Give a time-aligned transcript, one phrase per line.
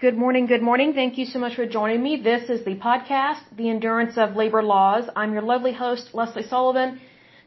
[0.00, 0.92] Good morning, good morning.
[0.94, 2.22] Thank you so much for joining me.
[2.22, 5.10] This is the podcast, The Endurance of Labor Laws.
[5.16, 7.00] I'm your lovely host, Lesley Sullivan.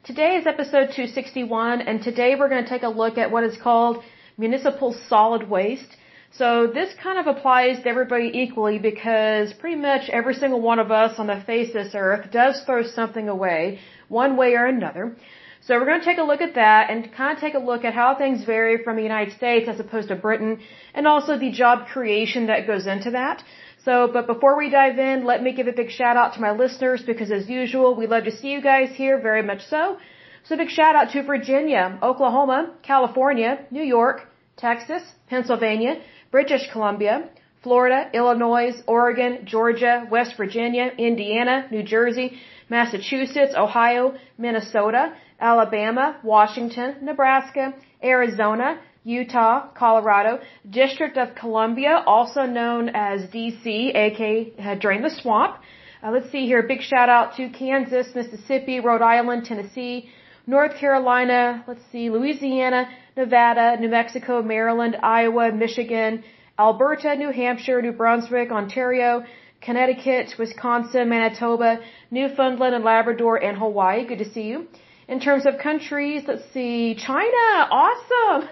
[0.04, 3.56] Today is episode 261, and today we're going to take a look at what is
[3.56, 4.04] called
[4.38, 5.96] municipal solid waste.
[6.34, 10.92] So this kind of applies to everybody equally because pretty much every single one of
[10.92, 13.80] us on the face of this earth does throw something away,
[14.10, 15.16] one way or another.
[15.64, 17.84] So we're going to take a look at that and kind of take a look
[17.86, 20.60] at how things vary from the United States as opposed to Britain
[20.96, 23.44] and also the job creation that goes into that.
[23.86, 26.52] So, but before we dive in, let me give a big shout out to my
[26.52, 29.98] listeners because as usual, we love to see you guys here very much so.
[30.46, 34.22] So big shout out to Virginia, Oklahoma, California, New York,
[34.58, 37.30] Texas, Pennsylvania, British Columbia,
[37.62, 42.40] Florida, Illinois, Oregon, Georgia, West Virginia, Indiana, New Jersey,
[42.70, 47.74] Massachusetts, Ohio, Minnesota, Alabama, Washington, Nebraska,
[48.04, 55.58] Arizona, Utah, Colorado, District of Columbia, also known as DC, aka uh, Drain the Swamp.
[56.04, 56.62] Uh, let's see here.
[56.64, 60.10] Big shout out to Kansas, Mississippi, Rhode Island, Tennessee,
[60.46, 66.24] North Carolina, let's see, Louisiana, Nevada, New Mexico, Maryland, Iowa, Michigan,
[66.58, 69.24] Alberta, New Hampshire, New Brunswick, Ontario,
[69.62, 74.06] Connecticut, Wisconsin, Manitoba, Newfoundland and Labrador, and Hawaii.
[74.06, 74.68] Good to see you.
[75.12, 78.48] In terms of countries, let's see, China, awesome!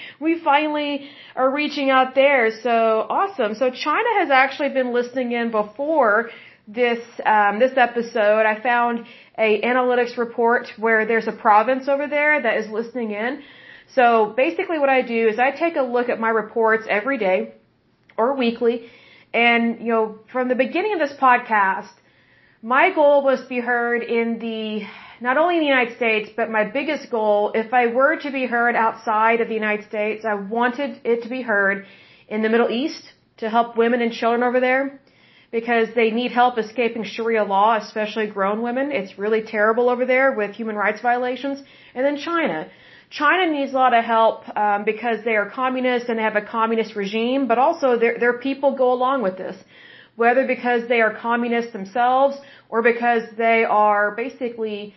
[0.20, 3.54] we finally are reaching out there, so awesome.
[3.54, 6.30] So China has actually been listening in before
[6.66, 8.46] this um, this episode.
[8.52, 9.06] I found
[9.38, 13.40] a analytics report where there's a province over there that is listening in.
[13.94, 17.54] So basically, what I do is I take a look at my reports every day
[18.16, 18.90] or weekly,
[19.32, 21.94] and you know, from the beginning of this podcast,
[22.60, 24.82] my goal was to be heard in the
[25.22, 28.44] not only in the United States, but my biggest goal, if I were to be
[28.44, 31.86] heard outside of the United States, I wanted it to be heard
[32.28, 33.04] in the Middle East
[33.36, 35.00] to help women and children over there
[35.52, 38.90] because they need help escaping Sharia law, especially grown women.
[38.90, 41.62] It's really terrible over there with human rights violations.
[41.94, 42.68] And then China.
[43.10, 46.46] China needs a lot of help um, because they are communist and they have a
[46.58, 49.56] communist regime, but also their, their people go along with this.
[50.16, 52.36] Whether because they are communists themselves
[52.68, 54.94] or because they are basically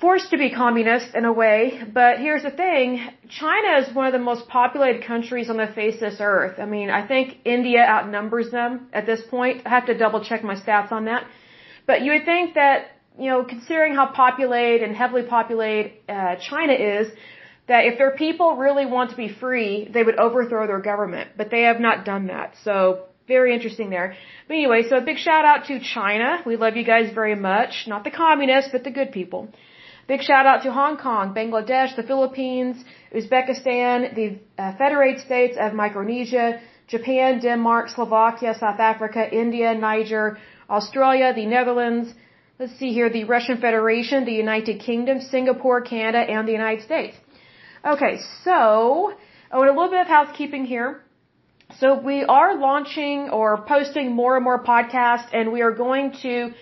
[0.00, 4.12] forced to be communist in a way, but here's the thing, China is one of
[4.12, 6.58] the most populated countries on the face of this earth.
[6.58, 9.62] I mean, I think India outnumbers them at this point.
[9.64, 11.24] I have to double check my stats on that.
[11.86, 16.74] But you would think that, you know, considering how populated and heavily populated uh, China
[16.74, 17.08] is,
[17.68, 21.30] that if their people really want to be free, they would overthrow their government.
[21.36, 22.54] But they have not done that.
[22.64, 24.14] So, very interesting there.
[24.46, 26.42] But anyway, so a big shout out to China.
[26.46, 27.84] We love you guys very much.
[27.88, 29.48] Not the communists, but the good people.
[30.08, 32.76] Big shout out to Hong Kong, Bangladesh, the Philippines,
[33.12, 40.38] Uzbekistan, the uh, Federated States of Micronesia, Japan, Denmark, Slovakia, South Africa, India, Niger,
[40.70, 42.14] Australia, the Netherlands,
[42.60, 47.16] let's see here, the Russian Federation, the United Kingdom, Singapore, Canada, and the United States.
[47.84, 49.12] Okay, so,
[49.52, 51.02] oh, and a little bit of housekeeping here.
[51.80, 56.52] So we are launching or posting more and more podcasts and we are going to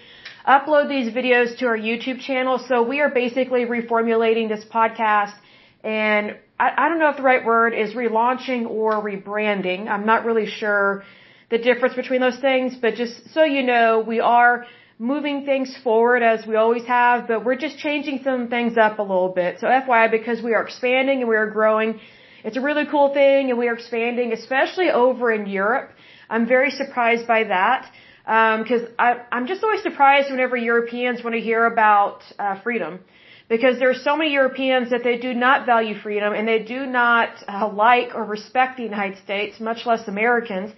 [0.46, 2.58] upload these videos to our YouTube channel.
[2.68, 5.34] So we are basically reformulating this podcast
[5.82, 9.88] and I, I don't know if the right word is relaunching or rebranding.
[9.88, 11.04] I'm not really sure
[11.50, 14.66] the difference between those things, but just so you know, we are
[14.98, 19.02] moving things forward as we always have, but we're just changing some things up a
[19.02, 19.60] little bit.
[19.60, 22.00] So FYI, because we are expanding and we are growing,
[22.44, 25.90] it's a really cool thing and we are expanding, especially over in Europe.
[26.30, 27.90] I'm very surprised by that
[28.24, 33.00] because um, I'm just always surprised whenever Europeans want to hear about uh, freedom,
[33.48, 36.86] because there are so many Europeans that they do not value freedom and they do
[36.86, 40.72] not uh, like or respect the United States, much less Americans.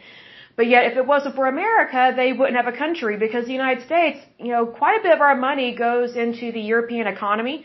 [0.57, 3.85] But yet, if it wasn't for America, they wouldn't have a country because the United
[3.85, 7.65] States, you know, quite a bit of our money goes into the European economy.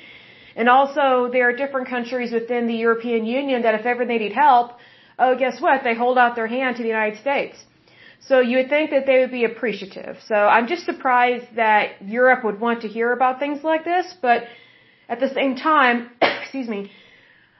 [0.57, 4.33] And also, there are different countries within the European Union that if ever they need
[4.33, 4.73] help,
[5.17, 5.85] oh, guess what?
[5.85, 7.57] They hold out their hand to the United States.
[8.27, 10.17] So you would think that they would be appreciative.
[10.27, 14.43] So I'm just surprised that Europe would want to hear about things like this, but
[15.09, 16.91] at the same time, excuse me,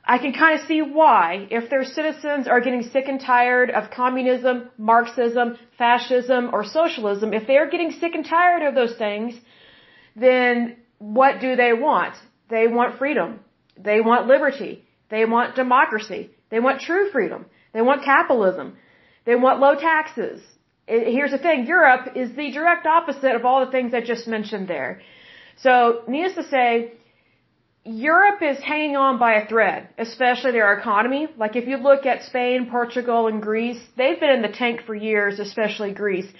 [0.06, 1.48] I can kind of see why.
[1.50, 7.48] If their citizens are getting sick and tired of communism, Marxism, fascism, or socialism, if
[7.48, 9.36] they're getting sick and tired of those things,
[10.16, 12.16] then what do they want?
[12.50, 13.40] They want freedom.
[13.78, 14.84] They want liberty.
[15.10, 16.31] They want democracy.
[16.50, 17.46] They want true freedom.
[17.74, 18.78] They want capitalism.
[19.25, 20.41] They want low taxes.
[20.88, 24.68] Here's the thing, Europe is the direct opposite of all the things I just mentioned
[24.68, 25.01] there.
[25.57, 26.94] So, needless to say,
[27.83, 31.27] Europe is hanging on by a thread, especially their economy.
[31.38, 34.94] Like if you look at Spain, Portugal, and Greece, they've been in the tank for
[34.94, 36.31] years, especially Greece.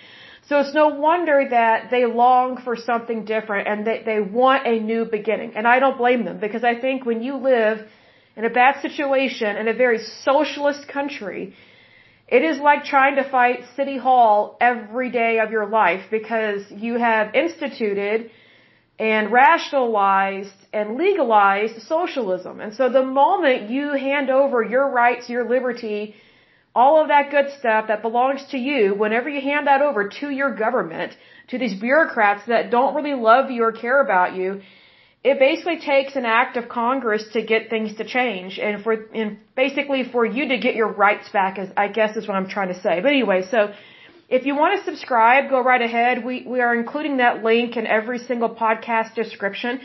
[0.48, 4.80] So it's no wonder that they long for something different and they, they want a
[4.80, 5.54] new beginning.
[5.56, 7.88] And I don't blame them because I think when you live
[8.36, 11.56] in a bad situation in a very socialist country,
[12.32, 16.94] it is like trying to fight City Hall every day of your life because you
[16.98, 18.32] have instituted
[18.98, 22.62] and rationalized and legalized socialism.
[22.62, 26.16] And so the moment you hand over your rights, your liberty,
[26.74, 30.30] all of that good stuff that belongs to you, whenever you hand that over to
[30.30, 31.18] your government,
[31.50, 34.62] to these bureaucrats that don't really love you or care about you,
[35.24, 39.38] it basically takes an act of Congress to get things to change and for, and
[39.56, 42.70] basically for you to get your rights back, as I guess is what I'm trying
[42.70, 43.02] to say.
[43.02, 43.72] But anyway, so
[44.30, 46.26] if you want to subscribe, go right ahead.
[46.26, 49.82] We, we are including that link in every single podcast description.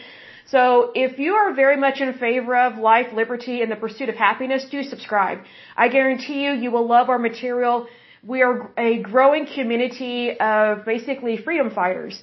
[0.47, 4.15] So if you are very much in favor of life, liberty, and the pursuit of
[4.15, 5.41] happiness, do subscribe.
[5.77, 7.89] I guarantee you, you will love our material.
[8.23, 12.23] We are a growing community of basically freedom fighters.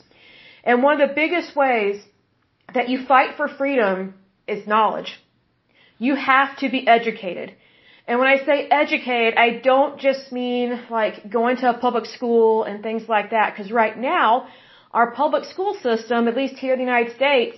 [0.63, 2.01] And one of the biggest ways
[2.75, 4.13] that you fight for freedom
[4.47, 5.11] is knowledge.
[5.97, 7.53] You have to be educated.
[8.07, 12.63] And when I say educate, I don't just mean like going to a public school
[12.63, 13.53] and things like that.
[13.53, 14.47] Because right now,
[14.91, 17.57] our public school system, at least here in the United States,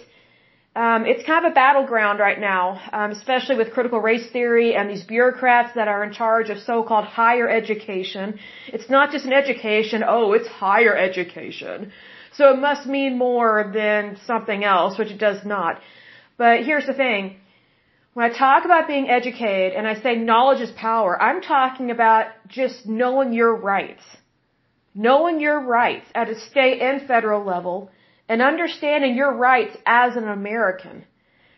[0.76, 4.90] um, it's kind of a battleground right now, um, especially with critical race theory and
[4.90, 8.38] these bureaucrats that are in charge of so-called higher education.
[8.68, 10.04] It's not just an education.
[10.06, 11.94] Oh, it's higher education.
[12.38, 15.80] So it must mean more than something else, which it does not.
[16.38, 17.38] But here's the thing.
[18.14, 22.28] When I talk about being educated and I say knowledge is power, I'm talking about
[22.48, 24.04] just knowing your rights.
[24.94, 27.90] Knowing your rights at a state and federal level
[28.30, 31.06] and understanding your rights as an American.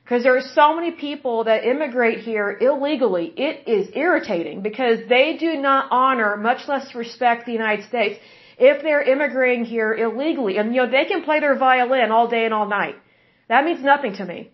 [0.03, 3.33] Because there are so many people that immigrate here illegally.
[3.35, 8.19] It is irritating because they do not honor, much less respect the United States
[8.57, 10.57] if they're immigrating here illegally.
[10.57, 12.95] And you know, they can play their violin all day and all night.
[13.49, 14.51] That means nothing to me.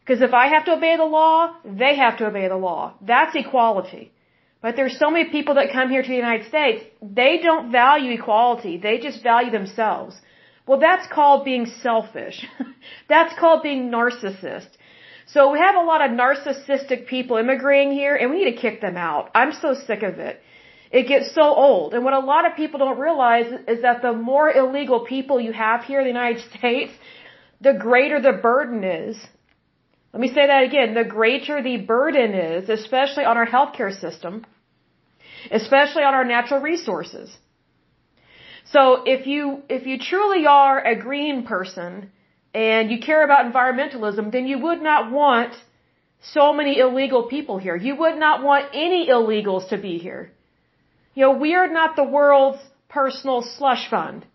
[0.00, 2.94] Because if I have to obey the law, they have to obey the law.
[3.00, 4.12] That's equality.
[4.60, 8.12] But there's so many people that come here to the United States, they don't value
[8.12, 8.78] equality.
[8.78, 10.16] They just value themselves.
[10.66, 12.46] Well, that's called being selfish.
[13.08, 14.68] that's called being narcissist.
[15.26, 18.80] So we have a lot of narcissistic people immigrating here and we need to kick
[18.80, 19.30] them out.
[19.34, 20.40] I'm so sick of it.
[20.98, 21.88] It gets so old.
[21.94, 25.52] And what a lot of people don't realize is that the more illegal people you
[25.52, 26.92] have here in the United States,
[27.60, 29.16] the greater the burden is
[30.14, 30.94] let me say that again.
[30.94, 34.46] The greater the burden is, especially on our healthcare system,
[35.50, 37.36] especially on our natural resources.
[38.74, 42.12] So if you, if you truly are a green person
[42.54, 45.52] and you care about environmentalism, then you would not want
[46.22, 47.74] so many illegal people here.
[47.74, 50.30] You would not want any illegals to be here.
[51.14, 54.26] You know, we are not the world's personal slush fund.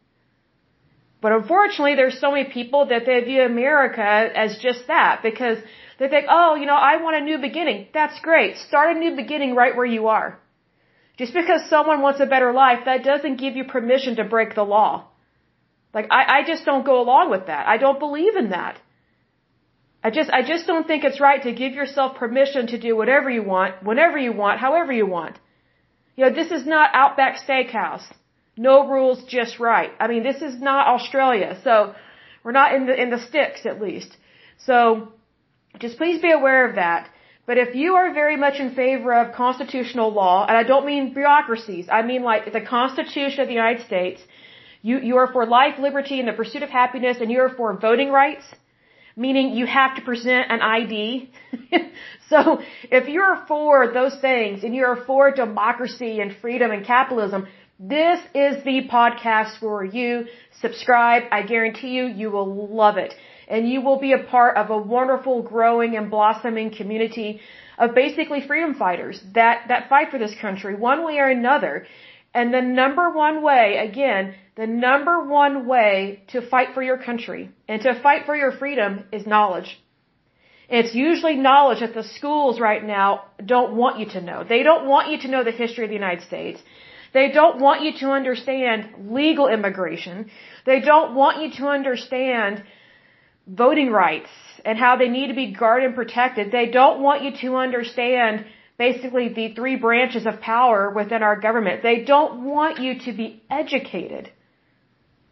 [1.22, 5.58] But unfortunately, there's so many people that they view America as just that because
[6.00, 7.88] they think, oh, you know, I want a new beginning.
[7.94, 8.56] That's great.
[8.56, 10.40] Start a new beginning right where you are.
[11.18, 14.64] Just because someone wants a better life, that doesn't give you permission to break the
[14.64, 15.08] law.
[15.94, 17.68] Like, I, I just don't go along with that.
[17.68, 18.80] I don't believe in that.
[20.02, 23.30] I just, I just don't think it's right to give yourself permission to do whatever
[23.30, 25.38] you want, whenever you want, however you want.
[26.19, 28.05] You know, this is not Outback Steakhouse.
[28.58, 29.91] No rules, just right.
[30.01, 31.96] I mean, this is not Australia, so
[32.44, 34.17] we're not in the in the sticks at least.
[34.65, 34.79] So
[35.84, 37.10] just please be aware of that.
[37.48, 41.13] But if you are very much in favor of constitutional law, and I don't mean
[41.13, 44.20] bureaucracies, I mean like the Constitution of the United States,
[44.82, 47.70] you, you are for life, liberty, and the pursuit of happiness, and you are for
[47.88, 48.46] voting rights,
[49.16, 51.32] meaning you have to present an ID.
[52.30, 52.62] so
[52.92, 57.48] if you're for those things, and you're for democracy and freedom and capitalism,
[57.80, 60.25] this is the podcast for you.
[60.62, 61.24] Subscribe.
[61.32, 63.13] I guarantee you, you will love it.
[63.48, 67.39] And you will be a part of a wonderful, growing, and blossoming community
[67.78, 71.88] of basically freedom fighters that, that fight for this country one way or another.
[72.33, 77.50] And the number one way, again, the number one way to fight for your country
[77.67, 79.81] and to fight for your freedom is knowledge.
[80.77, 83.09] it's usually knowledge that the schools right now
[83.53, 84.43] don't want you to know.
[84.43, 86.59] They don't want you to know the history of the United States.
[87.17, 88.79] They don't want you to understand
[89.19, 90.29] legal immigration.
[90.65, 92.63] They don't want you to understand
[93.48, 94.29] voting rights
[94.63, 96.51] and how they need to be guarded and protected.
[96.51, 98.45] They don't want you to understand
[98.79, 101.83] basically the three branches of power within our government.
[101.83, 104.31] They don't want you to be educated.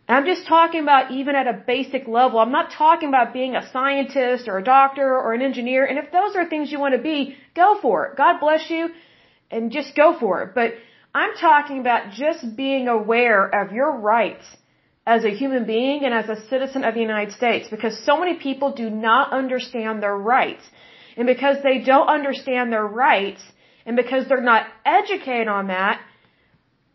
[0.09, 2.39] I'm just talking about even at a basic level.
[2.39, 5.85] I'm not talking about being a scientist or a doctor or an engineer.
[5.85, 8.17] And if those are things you want to be, go for it.
[8.17, 8.89] God bless you
[9.49, 10.49] and just go for it.
[10.53, 10.73] But
[11.13, 14.45] I'm talking about just being aware of your rights
[15.05, 18.35] as a human being and as a citizen of the United States because so many
[18.47, 20.63] people do not understand their rights.
[21.17, 23.41] And because they don't understand their rights
[23.85, 25.99] and because they're not educated on that,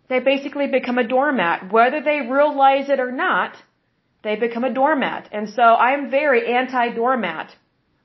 [0.09, 1.73] they basically become a doormat.
[1.73, 3.57] Whether they realize it or not,
[4.23, 5.29] they become a doormat.
[5.33, 7.51] And so I'm very anti-doormat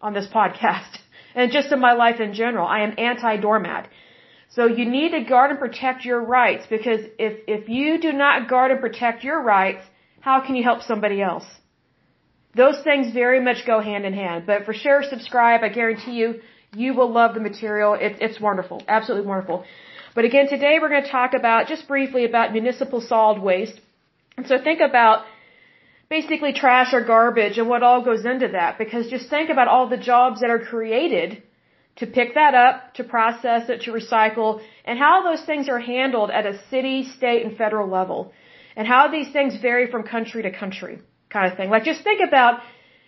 [0.02, 0.94] on this podcast.
[1.36, 3.88] And just in my life in general, I am anti-doormat.
[4.50, 8.50] So you need to guard and protect your rights because if, if you do not
[8.50, 9.84] guard and protect your rights,
[10.20, 11.46] how can you help somebody else?
[12.58, 14.46] Those things very much go hand in hand.
[14.52, 15.60] But for sure, subscribe.
[15.64, 16.42] I guarantee you,
[16.82, 17.94] you will love the material.
[17.94, 18.78] It, it's wonderful.
[18.88, 19.58] Absolutely wonderful.
[20.16, 23.80] But again, today we're going to talk about, just briefly, about municipal solid waste.
[24.38, 25.26] And so think about
[26.10, 28.78] basically trash or garbage and what all goes into that.
[28.84, 31.44] Because just think about all the jobs that are created
[31.98, 36.30] to pick that up, to process it, to recycle, and how those things are handled
[36.32, 38.32] at a city, state, and federal level.
[38.76, 41.00] And how these things vary from country to country,
[41.30, 41.70] kind of thing.
[41.70, 42.62] Like just think about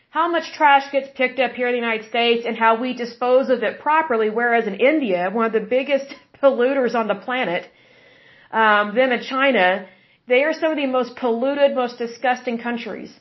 [0.10, 3.50] how much trash gets picked up here in the United States and how we dispose
[3.50, 7.70] of it properly, whereas in India, one of the biggest polluters on the planet,
[8.52, 9.88] um, them in China,
[10.28, 13.12] they are some of the most polluted, most disgusting countries.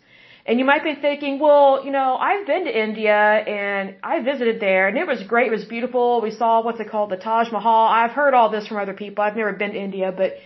[0.46, 4.60] And you might be thinking, well, you know, I've been to India and I visited
[4.60, 5.48] there and it was great.
[5.48, 6.22] It was beautiful.
[6.22, 7.86] We saw what's it called, the Taj Mahal.
[7.86, 9.22] I've heard all this from other people.
[9.22, 10.36] I've never been to India, but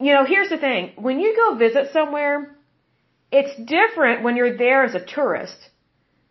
[0.00, 0.92] you know, here's the thing.
[0.96, 2.53] When you go visit somewhere,
[3.38, 5.60] it's different when you're there as a tourist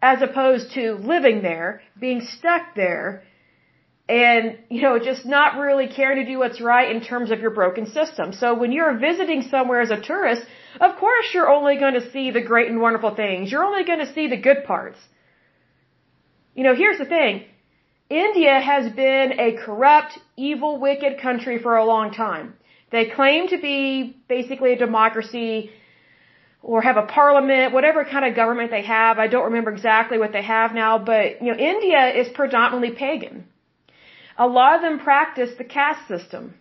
[0.01, 0.83] as opposed to
[1.13, 3.23] living there, being stuck there,
[4.09, 7.51] and, you know, just not really caring to do what's right in terms of your
[7.51, 8.33] broken system.
[8.33, 10.43] So when you're visiting somewhere as a tourist,
[10.87, 13.51] of course you're only going to see the great and wonderful things.
[13.51, 14.99] You're only going to see the good parts.
[16.53, 17.45] You know, here's the thing.
[18.09, 22.55] India has been a corrupt, evil, wicked country for a long time.
[22.91, 25.71] They claim to be basically a democracy
[26.63, 29.19] or have a parliament, whatever kind of government they have.
[29.19, 33.45] I don't remember exactly what they have now, but, you know, India is predominantly pagan.
[34.37, 36.53] A lot of them practice the caste system,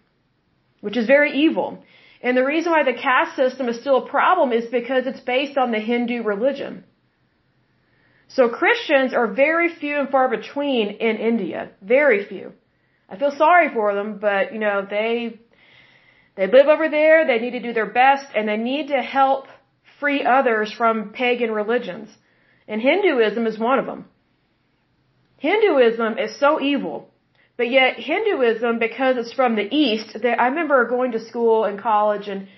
[0.81, 1.85] which is very evil.
[2.21, 5.57] And the reason why the caste system is still a problem is because it's based
[5.57, 6.85] on the Hindu religion.
[8.27, 11.71] So Christians are very few and far between in India.
[11.81, 12.53] Very few.
[13.09, 15.39] I feel sorry for them, but you know, they,
[16.37, 19.47] they live over there, they need to do their best, and they need to help
[20.03, 22.09] free others from pagan religions.
[22.71, 24.01] And Hinduism is one of them.
[25.49, 26.97] Hinduism is so evil
[27.57, 31.79] but yet Hinduism, because it's from the East, they, I remember going to school and
[31.79, 32.49] college and,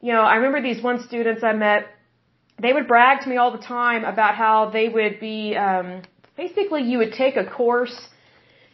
[0.00, 1.86] you know, I remember these one students I met,
[2.60, 6.02] they would brag to me all the time about how they would be, um,
[6.36, 7.96] basically you would take a course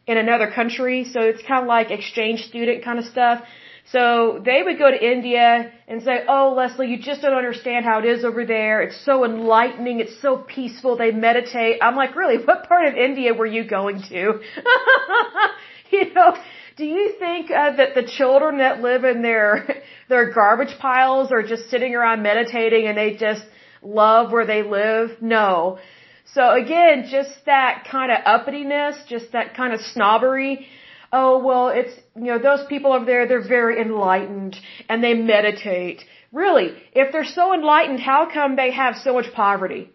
[0.06, 3.42] in another country, so it's kind of like exchange student kind of stuff.
[3.92, 7.98] So they would go to India and say, Oh, Lesley, you just don't understand how
[7.98, 8.82] it is over there.
[8.82, 9.98] It's so enlightening.
[9.98, 10.96] It's so peaceful.
[10.96, 11.78] They meditate.
[11.82, 12.44] I'm like, really?
[12.50, 14.16] What part of India were you going to?
[15.90, 16.36] you know,
[16.76, 21.42] do you think uh, that the children that live in their, their garbage piles are
[21.42, 23.42] just sitting around meditating and they just
[23.82, 25.20] love where they live?
[25.20, 25.78] No.
[26.34, 30.68] So again, just that kind of uppityness, just that kind of snobbery
[31.12, 34.56] oh, well, it's, you know, those people over there, they're very enlightened
[34.88, 36.04] and they meditate.
[36.32, 39.90] Really, if they're so enlightened, how come they have so much poverty?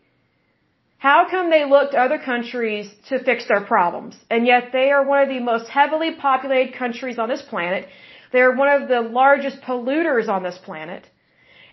[0.97, 4.15] How come they look to other countries to fix their problems?
[4.29, 7.87] And yet they are one of the most heavily populated countries on this planet.
[8.31, 11.07] They're one of the largest polluters on this planet.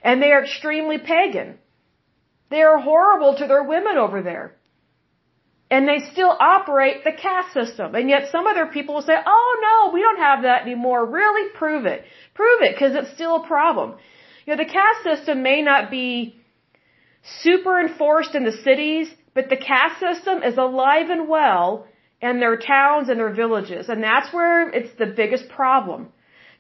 [0.03, 1.59] And they are extremely pagan.
[2.51, 4.55] They are horrible to their women over there
[5.73, 7.95] and they still operate the caste system.
[7.95, 11.07] And yet some other people will say, oh no, we don't have that anymore.
[11.07, 11.49] Really?
[11.55, 12.05] Prove it.
[12.35, 13.95] Prove it because it's still a problem.
[14.45, 16.37] You know, the caste system may not be
[17.41, 21.87] super enforced in the cities, but the caste system is alive and well
[22.21, 23.89] in their towns and their villages.
[23.89, 26.09] And that's where it's the biggest problem.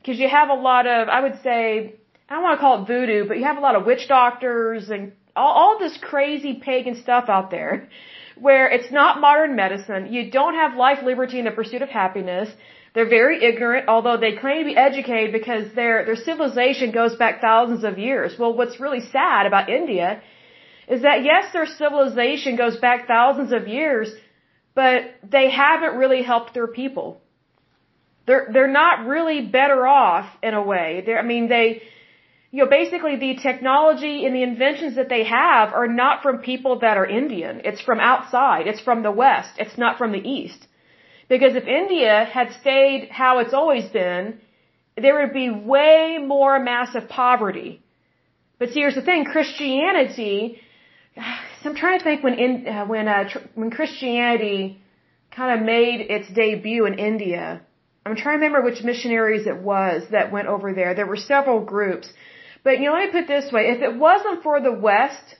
[0.00, 1.96] Because you have a lot of, I would say,
[2.30, 4.88] I don't want to call it voodoo, but you have a lot of witch doctors
[4.88, 7.90] and all, all this crazy pagan stuff out there
[8.36, 10.12] where it's not modern medicine.
[10.12, 12.48] You don't have life, liberty, and the pursuit of happiness.
[12.94, 17.40] They're very ignorant, although they claim to be educated because their, their civilization goes back
[17.40, 18.38] thousands of years.
[18.38, 20.22] Well, what's really sad about India
[20.88, 24.12] is that yes, their civilization goes back thousands of years,
[24.74, 27.20] but they haven't really helped their people.
[28.26, 31.02] They're, they're not really better off in a way.
[31.04, 31.82] They're, I mean, they,
[32.52, 36.80] you know, basically the technology and the inventions that they have are not from people
[36.80, 37.62] that are Indian.
[37.64, 38.66] It's from outside.
[38.66, 39.52] It's from the West.
[39.56, 40.68] It's not from the East.
[41.30, 44.38] Because if India had stayed how it's always been,
[44.98, 47.80] there would be way more massive poverty.
[48.58, 50.60] But see, here's the thing: Christianity.
[51.14, 54.78] So I'm trying to think when in uh, when uh, tr- when Christianity
[55.30, 57.62] kind of made its debut in India.
[58.04, 60.94] I'm trying to remember which missionaries it was that went over there.
[60.94, 62.12] There were several groups.
[62.64, 63.70] But you know, let me put this way.
[63.70, 65.36] If it wasn't for the West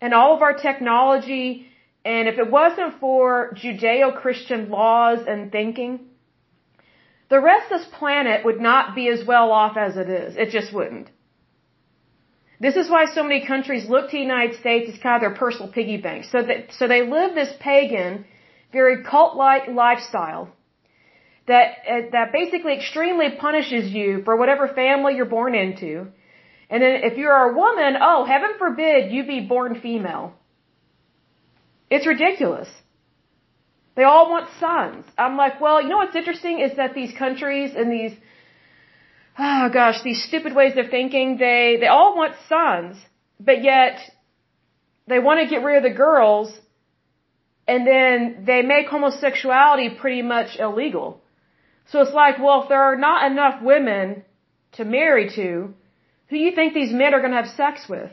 [0.00, 1.66] and all of our technology,
[2.04, 6.00] and if it wasn't for Judeo-Christian laws and thinking,
[7.30, 10.36] the rest of this planet would not be as well off as it is.
[10.36, 11.08] It just wouldn't.
[12.60, 15.38] This is why so many countries look to the United States as kind of their
[15.38, 16.26] personal piggy bank.
[16.32, 18.24] So that, so they live this pagan,
[18.72, 20.48] very cult-like lifestyle
[21.48, 26.08] that, uh, that basically extremely punishes you for whatever family you're born into.
[26.72, 30.32] And then if you're a woman, oh, heaven forbid you be born female.
[31.90, 32.70] It's ridiculous.
[33.94, 35.04] They all want sons.
[35.18, 38.14] I'm like, well, you know what's interesting is that these countries and these
[39.38, 42.96] oh gosh, these stupid ways of thinking, they, they all want sons,
[43.38, 43.98] but yet
[45.06, 46.48] they want to get rid of the girls
[47.68, 51.22] and then they make homosexuality pretty much illegal.
[51.90, 54.24] So it's like, well, if there are not enough women
[54.72, 55.74] to marry to,
[56.32, 58.10] who do you think these men are going to have sex with?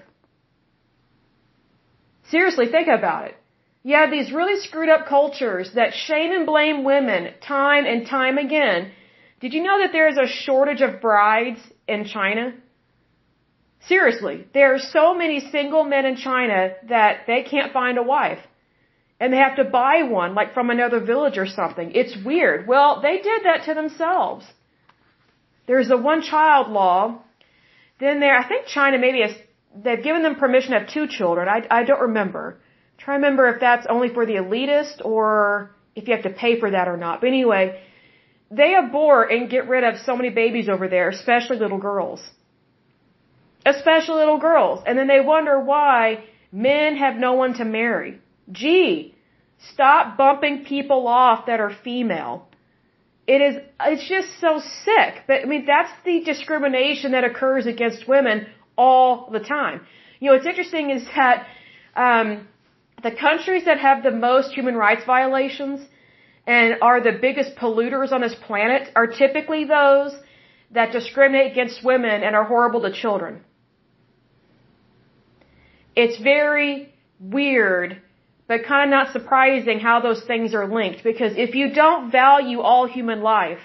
[2.29, 3.35] Seriously, think about it.
[3.83, 8.37] You have these really screwed up cultures that shame and blame women time and time
[8.37, 8.91] again
[9.39, 12.53] did you know that there is a shortage of brides in China?
[13.87, 18.39] Seriously, there are so many single men in China that they can't find a wife.
[19.21, 21.91] And they have to buy one, like from another village or something.
[21.93, 22.67] It's weird.
[22.67, 24.45] Well, they did that to themselves.
[25.67, 27.21] There's a one child law.
[27.99, 29.35] Then there, I think China maybe has,
[29.75, 31.47] they've given them permission to have two children.
[31.47, 32.59] I, I don't remember.
[32.97, 36.59] Try to remember if that's only for the elitist or if you have to pay
[36.59, 37.21] for that or not.
[37.21, 37.81] But anyway,
[38.51, 42.21] they abort and get rid of so many babies over there, especially little girls.
[43.65, 44.81] Especially little girls.
[44.85, 48.19] And then they wonder why men have no one to marry.
[48.51, 49.15] Gee,
[49.73, 52.47] stop bumping people off that are female.
[53.33, 53.55] It is,
[53.93, 54.51] it's just so
[54.85, 55.13] sick.
[55.29, 58.37] But I mean, that's the discrimination that occurs against women
[58.83, 59.77] all the time.
[60.19, 61.37] You know, what's interesting is that,
[62.05, 62.27] um,
[63.07, 65.79] the countries that have the most human rights violations,
[66.55, 70.11] and are the biggest polluters on this planet are typically those
[70.77, 73.33] that discriminate against women and are horrible to children.
[75.95, 76.71] It's very
[77.19, 78.01] weird,
[78.49, 82.59] but kind of not surprising how those things are linked because if you don't value
[82.61, 83.63] all human life,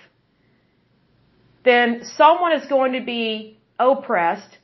[1.64, 4.59] then someone is going to be oppressed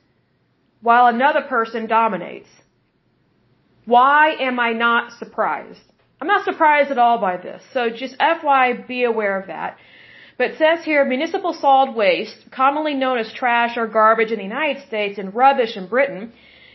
[0.81, 2.47] while another person dominates.
[3.85, 5.85] Why am I not surprised?
[6.21, 7.63] I'm not surprised at all by this.
[7.73, 9.77] So just FY, be aware of that.
[10.37, 14.85] But says here, municipal solid waste, commonly known as trash or garbage in the United
[14.85, 16.31] States and rubbish in Britain,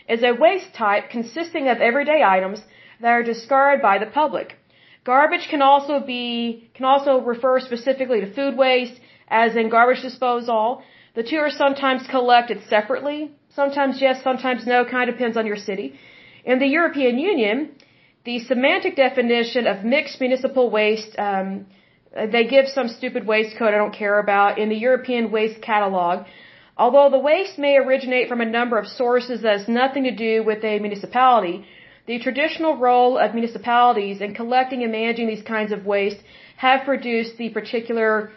[0.09, 2.59] is a waste type consisting of everyday items
[3.01, 4.55] that are discarded by the public.
[5.03, 10.81] Garbage can also be, can also refer specifically to food waste, as in garbage disposal.
[11.15, 13.31] The two are sometimes collected separately.
[13.55, 15.87] Sometimes yes, sometimes no, kind of depends on your city.
[16.45, 17.71] In the European Union,
[18.25, 21.65] the semantic definition of mixed municipal waste, um,
[22.33, 26.25] they give some stupid waste code I don't care about in the European Waste Catalog.
[26.77, 30.43] Although the waste may originate from a number of sources that has nothing to do
[30.43, 31.65] with a municipality,
[32.07, 36.21] the traditional role of municipalities in collecting and managing these kinds of waste
[36.55, 38.31] have produced the particular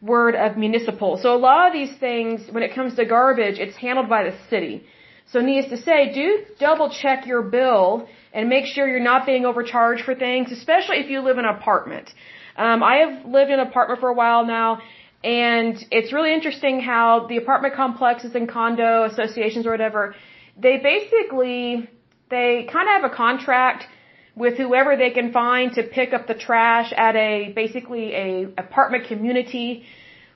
[0.00, 1.18] word of municipal.
[1.22, 4.34] So a lot of these things, when it comes to garbage, it's handled by the
[4.50, 4.84] city.
[5.32, 9.44] So needless to say, do double check your bill and make sure you're not being
[9.46, 12.10] overcharged for things, especially if you live in an apartment.
[12.56, 14.80] Um, I have lived in an apartment for a while now,
[15.24, 20.14] and it's really interesting how the apartment complexes and condo associations or whatever,
[20.58, 21.88] they basically,
[22.32, 23.86] they kind of have a contract
[24.34, 28.28] with whoever they can find to pick up the trash at a, basically a
[28.66, 29.84] apartment community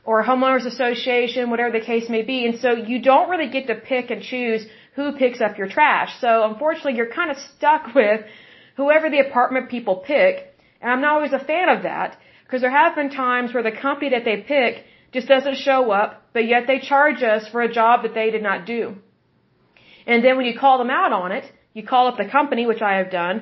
[0.05, 2.39] or a homeowners association, whatever the case may be.
[2.47, 6.11] And so you don't really get to pick and choose who picks up your trash.
[6.21, 8.21] So unfortunately, you're kind of stuck with
[8.77, 10.35] whoever the apartment people pick.
[10.81, 13.77] And I'm not always a fan of that because there have been times where the
[13.87, 17.73] company that they pick just doesn't show up, but yet they charge us for a
[17.73, 18.97] job that they did not do.
[20.07, 22.83] And then when you call them out on it, you call up the company, which
[22.91, 23.37] I have done,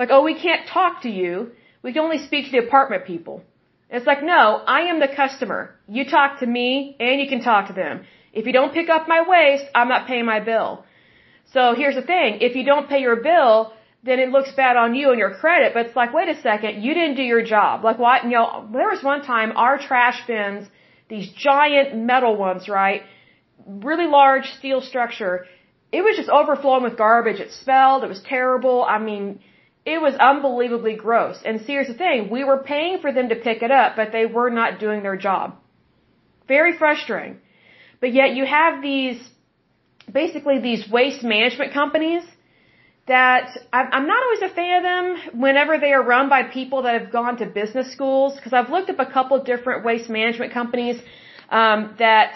[0.00, 1.32] like, oh, we can't talk to you.
[1.82, 3.42] We can only speak to the apartment people.
[3.90, 4.44] It's like, no,
[4.76, 5.62] I am the customer.
[5.88, 6.68] You talk to me
[7.00, 7.94] and you can talk to them.
[8.32, 10.84] If you don't pick up my waste, I'm not paying my bill.
[11.52, 12.38] So here's the thing.
[12.48, 13.72] If you don't pay your bill,
[14.04, 15.74] then it looks bad on you and your credit.
[15.74, 17.82] But it's like, wait a second, you didn't do your job.
[17.82, 18.22] Like what?
[18.22, 20.68] You know, there was one time our trash bins,
[21.08, 23.02] these giant metal ones, right?
[23.66, 25.34] Really large steel structure.
[25.92, 27.40] It was just overflowing with garbage.
[27.40, 28.04] It smelled.
[28.04, 28.84] It was terrible.
[28.84, 29.40] I mean,
[29.84, 31.38] it was unbelievably gross.
[31.44, 32.30] And see, here's the thing.
[32.30, 35.16] We were paying for them to pick it up, but they were not doing their
[35.16, 35.56] job.
[36.46, 37.38] Very frustrating.
[38.00, 39.18] But yet you have these,
[40.10, 42.24] basically these waste management companies
[43.06, 47.00] that I'm not always a fan of them whenever they are run by people that
[47.00, 50.96] have gone to business schools because I've looked up a couple different waste management companies
[51.50, 52.34] um, that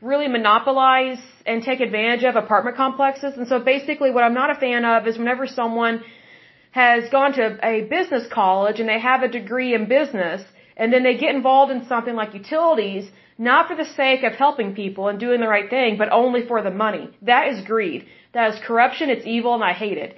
[0.00, 3.34] really monopolize and take advantage of apartment complexes.
[3.36, 6.02] And so basically what I'm not a fan of is whenever someone
[6.72, 10.42] has gone to a business college and they have a degree in business
[10.76, 13.04] and then they get involved in something like utilities,
[13.38, 16.62] not for the sake of helping people and doing the right thing, but only for
[16.62, 17.08] the money.
[17.22, 18.06] That is greed.
[18.34, 19.08] That is corruption.
[19.08, 20.16] It's evil and I hate it.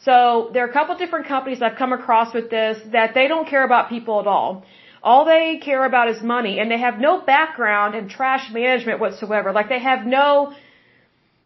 [0.00, 3.48] So there are a couple different companies I've come across with this that they don't
[3.48, 4.64] care about people at all.
[5.02, 9.52] All they care about is money and they have no background in trash management whatsoever.
[9.52, 10.54] Like they have no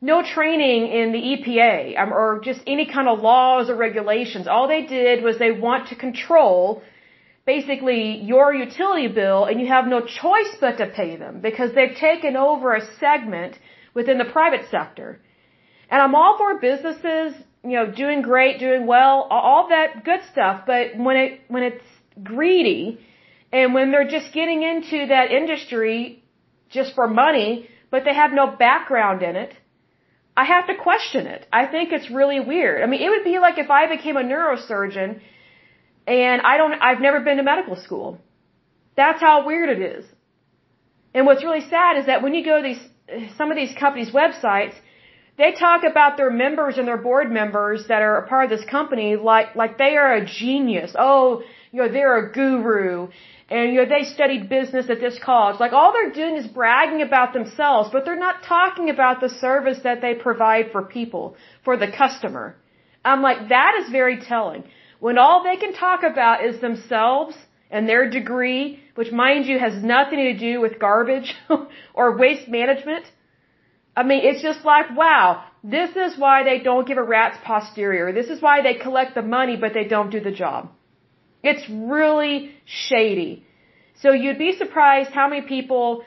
[0.01, 4.49] no training in the EPA um, or just any kind of laws or regulations.
[4.49, 6.83] All they did was they want to control
[7.47, 11.97] basically your utility bill and you have no choice but to pay them because they've
[11.97, 13.57] taken over a segment
[13.95, 15.21] within the private sector.
[15.89, 20.63] And I'm all for businesses, you know, doing great, doing well, all that good stuff,
[20.67, 21.85] but when it when it's
[22.23, 22.99] greedy
[23.53, 26.25] and when they're just getting into that industry
[26.71, 29.53] just for money, but they have no background in it,
[30.37, 31.47] I have to question it.
[31.53, 32.83] I think it's really weird.
[32.83, 35.21] I mean, it would be like if I became a neurosurgeon
[36.07, 38.19] and I don't, I've never been to medical school.
[38.97, 40.05] That's how weird it is.
[41.15, 42.83] And what's really sad is that when you go to these,
[43.37, 44.75] some of these companies' websites,
[45.39, 48.69] they talk about their members and their board members that are a part of this
[48.69, 50.95] company like, like they are a genius.
[50.99, 53.09] Oh, you know, they're a guru
[53.53, 55.61] and you know they studied business at this college.
[55.61, 59.81] Like all they're doing is bragging about themselves, but they're not talking about the service
[59.85, 62.57] that they provide for people, for the customer.
[63.05, 64.65] I'm like that is very telling.
[65.01, 67.37] When all they can talk about is themselves
[67.71, 71.35] and their degree, which mind you has nothing to do with garbage
[71.95, 73.05] or waste management.
[73.97, 78.13] I mean, it's just like, wow, this is why they don't give a rat's posterior.
[78.13, 80.71] This is why they collect the money, but they don't do the job.
[81.43, 83.45] It's really shady.
[84.01, 86.05] So you'd be surprised how many people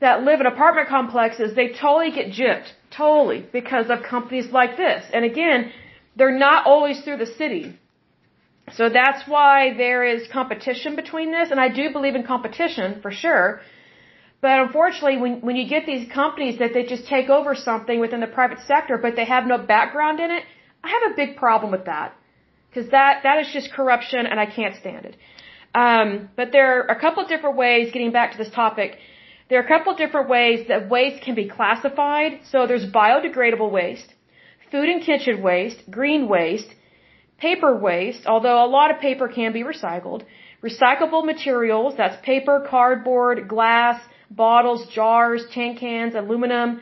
[0.00, 2.68] that live in apartment complexes, they totally get gypped.
[2.90, 3.46] Totally.
[3.52, 5.04] Because of companies like this.
[5.12, 5.72] And again,
[6.16, 7.78] they're not always through the city.
[8.72, 11.50] So that's why there is competition between this.
[11.50, 13.60] And I do believe in competition for sure.
[14.40, 18.20] But unfortunately, when, when you get these companies that they just take over something within
[18.20, 20.44] the private sector, but they have no background in it,
[20.82, 22.14] I have a big problem with that.
[22.68, 25.16] Because that, that is just corruption and I can't stand it.
[25.74, 28.96] Um, but there are a couple of different ways, getting back to this topic,
[29.48, 32.40] there are a couple of different ways that waste can be classified.
[32.50, 34.14] So there's biodegradable waste,
[34.70, 36.72] food and kitchen waste, green waste,
[37.38, 40.22] paper waste, although a lot of paper can be recycled,
[40.62, 44.00] recyclable materials, that's paper, cardboard, glass,
[44.30, 46.80] bottles, jars, tin cans, aluminum,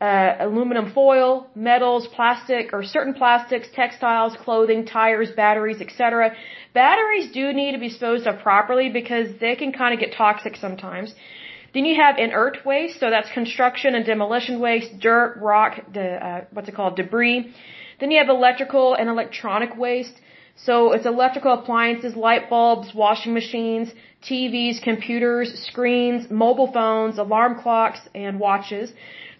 [0.00, 6.34] uh, aluminum foil, metals, plastic, or certain plastics, textiles, clothing, tires, batteries, etc.
[6.72, 10.56] Batteries do need to be disposed of properly because they can kind of get toxic
[10.56, 11.14] sometimes.
[11.72, 16.44] Then you have inert waste, so that's construction and demolition waste, dirt, rock, de, uh,
[16.52, 17.52] what's it called, debris.
[18.00, 20.20] Then you have electrical and electronic waste.
[20.56, 28.00] So it's electrical appliances, light bulbs, washing machines, TVs, computers, screens, mobile phones, alarm clocks,
[28.14, 28.92] and watches.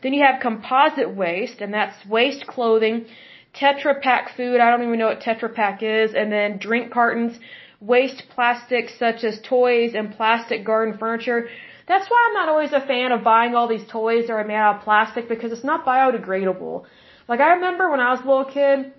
[0.03, 3.07] Then you have composite waste, and that's waste clothing,
[3.55, 7.39] Tetra Pak food, I don't even know what Tetra Pak is, and then drink cartons,
[7.81, 11.49] waste plastics such as toys and plastic garden furniture.
[11.89, 14.55] That's why I'm not always a fan of buying all these toys that are made
[14.55, 16.85] out of plastic because it's not biodegradable.
[17.29, 18.93] Like I remember when I was a little kid,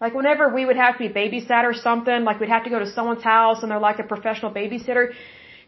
[0.00, 2.78] like whenever we would have to be babysat or something, like we'd have to go
[2.78, 5.12] to someone's house and they're like a professional babysitter,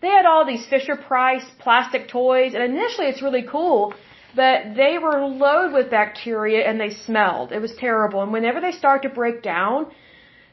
[0.02, 3.94] they had all these Fisher Price plastic toys and initially it's really cool
[4.34, 7.52] but they were loaded with bacteria and they smelled.
[7.52, 8.22] It was terrible.
[8.22, 9.90] And whenever they start to break down,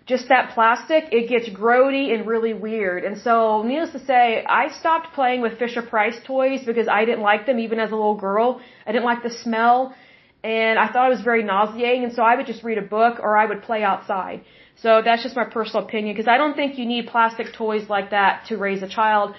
[0.06, 3.04] just that plastic, it gets grody and really weird.
[3.04, 7.22] And so, needless to say, I stopped playing with Fisher Price toys because I didn't
[7.22, 8.62] like them even as a little girl.
[8.86, 9.94] I didn't like the smell.
[10.44, 13.20] And I thought it was very nauseating, and so I would just read a book
[13.20, 14.42] or I would play outside.
[14.76, 18.12] So that's just my personal opinion because I don't think you need plastic toys like
[18.12, 19.36] that to raise a child.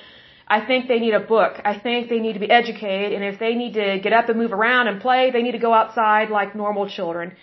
[0.48, 1.60] I think they need a book.
[1.64, 4.38] I think they need to be educated, and if they need to get up and
[4.38, 7.36] move around and play, they need to go outside like normal children.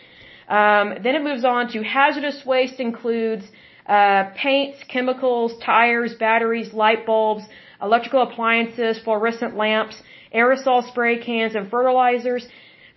[0.47, 3.45] Um, then it moves on to hazardous waste includes
[3.87, 7.43] uh, paints, chemicals, tires, batteries, light bulbs,
[7.81, 9.95] electrical appliances, fluorescent lamps,
[10.33, 12.47] aerosol spray cans, and fertilizers.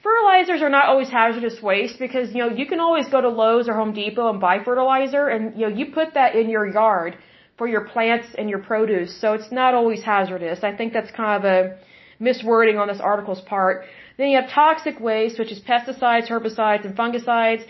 [0.03, 3.69] Fertilizers are not always hazardous waste because, you know, you can always go to Lowe's
[3.69, 7.17] or Home Depot and buy fertilizer and, you know, you put that in your yard
[7.57, 9.21] for your plants and your produce.
[9.21, 10.63] So it's not always hazardous.
[10.63, 11.79] I think that's kind of a
[12.23, 13.85] miswording on this article's part.
[14.17, 17.65] Then you have toxic waste, which is pesticides, herbicides, and fungicides.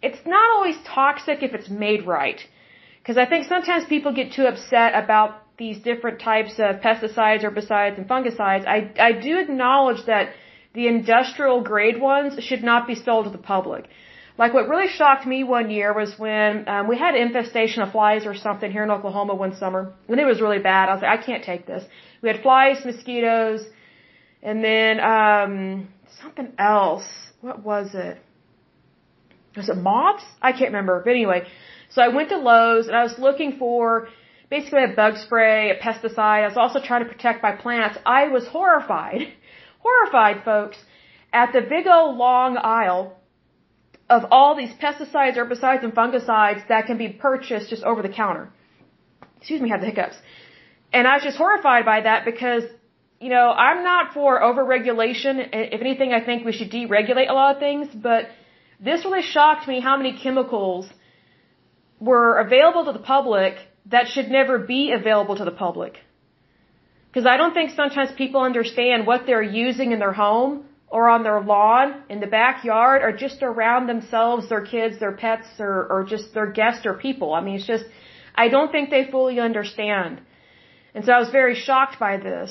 [0.00, 2.40] It's not always toxic if it's made right.
[3.00, 7.96] Because I think sometimes people get too upset about these different types of pesticides, herbicides,
[7.98, 8.66] and fungicides.
[8.66, 10.30] I, I do acknowledge that
[10.74, 13.88] the industrial grade ones should not be sold to the public.
[14.36, 18.26] Like what really shocked me one year was when um, we had infestation of flies
[18.26, 20.88] or something here in Oklahoma one summer, When it was really bad.
[20.88, 21.84] I was like, I can't take this.
[22.20, 23.64] We had flies, mosquitoes,
[24.42, 25.88] and then um,
[26.20, 27.06] something else.
[27.40, 28.18] What was it?
[29.56, 30.24] Was it moths?
[30.42, 31.00] I can't remember.
[31.04, 31.46] But anyway,
[31.90, 34.08] so I went to Lowe's and I was looking for
[34.50, 36.42] basically a bug spray, a pesticide.
[36.42, 37.98] I was also trying to protect my plants.
[38.04, 39.20] I was horrified
[39.84, 40.78] horrified, folks,
[41.32, 43.02] at the big old long aisle
[44.08, 48.44] of all these pesticides, herbicides, and fungicides that can be purchased just over the counter.
[49.38, 50.16] Excuse me, have the hiccups.
[50.92, 52.64] And I was just horrified by that because,
[53.20, 55.48] you know, I'm not for overregulation.
[55.52, 58.28] If anything, I think we should deregulate a lot of things, but
[58.80, 60.86] this really shocked me how many chemicals
[61.98, 63.54] were available to the public
[63.86, 65.98] that should never be available to the public.
[67.14, 71.22] Because I don't think sometimes people understand what they're using in their home or on
[71.22, 76.04] their lawn, in the backyard, or just around themselves, their kids, their pets, or, or
[76.04, 77.32] just their guests or people.
[77.32, 77.84] I mean, it's just,
[78.34, 80.22] I don't think they fully understand.
[80.92, 82.50] And so I was very shocked by this.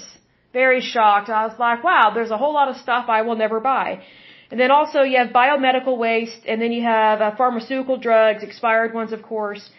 [0.53, 1.29] Very shocked.
[1.29, 4.01] I was like, wow, there's a whole lot of stuff I will never buy.
[4.49, 8.93] And then also you have biomedical waste, and then you have uh, pharmaceutical drugs, expired
[8.93, 9.69] ones, of course.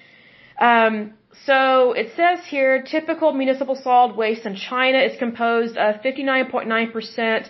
[0.61, 1.14] Um,
[1.47, 7.49] so it says here, typical municipal solid waste in China is composed of 59.9%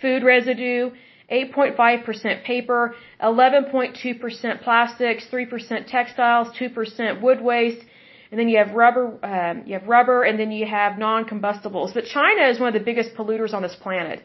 [0.00, 0.90] food residue,
[1.30, 7.84] 8.5% paper, 11.2% plastics, 3% textiles, 2% wood waste,
[8.30, 11.92] and then you have rubber, um, you have rubber, and then you have non-combustibles.
[11.92, 14.22] But China is one of the biggest polluters on this planet.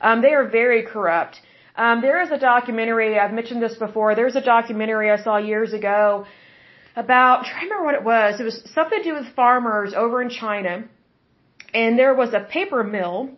[0.00, 1.40] Um, they are very corrupt.
[1.76, 5.72] Um, there is a documentary, I've mentioned this before, there's a documentary I saw years
[5.72, 6.26] ago
[6.96, 8.40] about, I'm trying to remember what it was.
[8.40, 10.84] It was something to do with farmers over in China.
[11.74, 13.30] And there was a paper mill.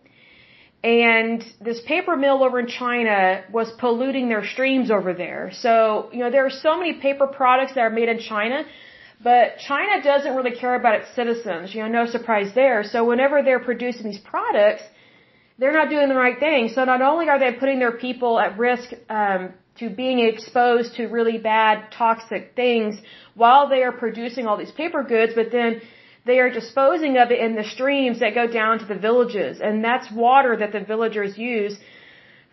[0.82, 5.50] And this paper mill over in China was polluting their streams over there.
[5.54, 8.64] So, you know, there are so many paper products that are made in China,
[9.22, 11.74] but China doesn't really care about its citizens.
[11.74, 12.84] You know, no surprise there.
[12.84, 14.82] So whenever they're producing these products,
[15.58, 16.68] they're not doing the right thing.
[16.74, 21.06] So not only are they putting their people at risk um, to being exposed to
[21.06, 22.96] really bad toxic things
[23.34, 25.80] while they are producing all these paper goods, but then
[26.24, 29.60] they are disposing of it in the streams that go down to the villages.
[29.60, 31.76] And that's water that the villagers use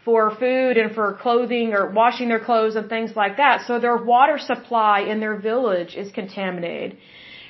[0.04, 3.62] for food and for clothing or washing their clothes and things like that.
[3.68, 6.98] So their water supply in their village is contaminated.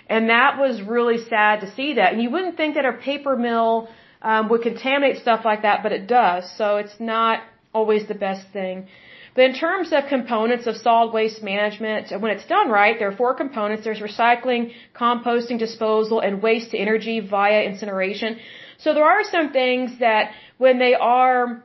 [0.08, 2.12] And that was really sad to see that.
[2.14, 3.88] And you wouldn't think that a paper mill
[4.22, 6.44] um, would contaminate stuff like that, but it does.
[6.58, 7.42] So it's not
[7.74, 8.88] always the best thing.
[9.34, 13.16] But in terms of components of solid waste management, when it's done right, there are
[13.16, 13.86] four components.
[13.86, 18.40] There's recycling, composting, disposal, and waste to energy via incineration.
[18.80, 21.64] So there are some things that when they are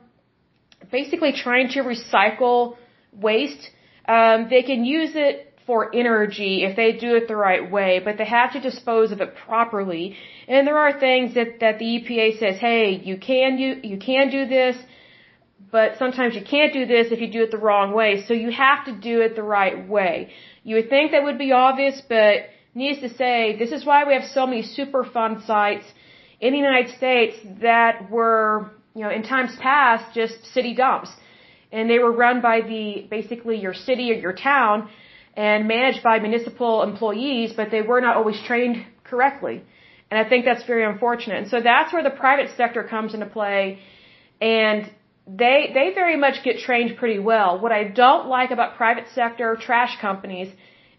[0.91, 2.77] basically trying to recycle
[3.11, 3.69] waste,
[4.07, 8.17] um, they can use it for energy if they do it the right way, but
[8.17, 10.15] they have to dispose of it properly.
[10.47, 14.29] And there are things that, that the EPA says, hey, you can do, you can
[14.29, 14.77] do this,
[15.71, 18.23] but sometimes you can't do this if you do it the wrong way.
[18.27, 20.31] So you have to do it the right way.
[20.63, 24.13] You would think that would be obvious, but needs to say, this is why we
[24.13, 25.85] have so many Superfund sites
[26.39, 31.09] in the United States that were, you know, in times past just city dumps.
[31.71, 34.89] And they were run by the, basically your city or your town
[35.35, 39.63] and managed by municipal employees, but they were not always trained correctly.
[40.09, 41.37] And I think that's very unfortunate.
[41.43, 43.79] And so that's where the private sector comes into play.
[44.39, 44.89] And
[45.27, 47.59] they they very much get trained pretty well.
[47.59, 50.49] What I don't like about private sector trash companies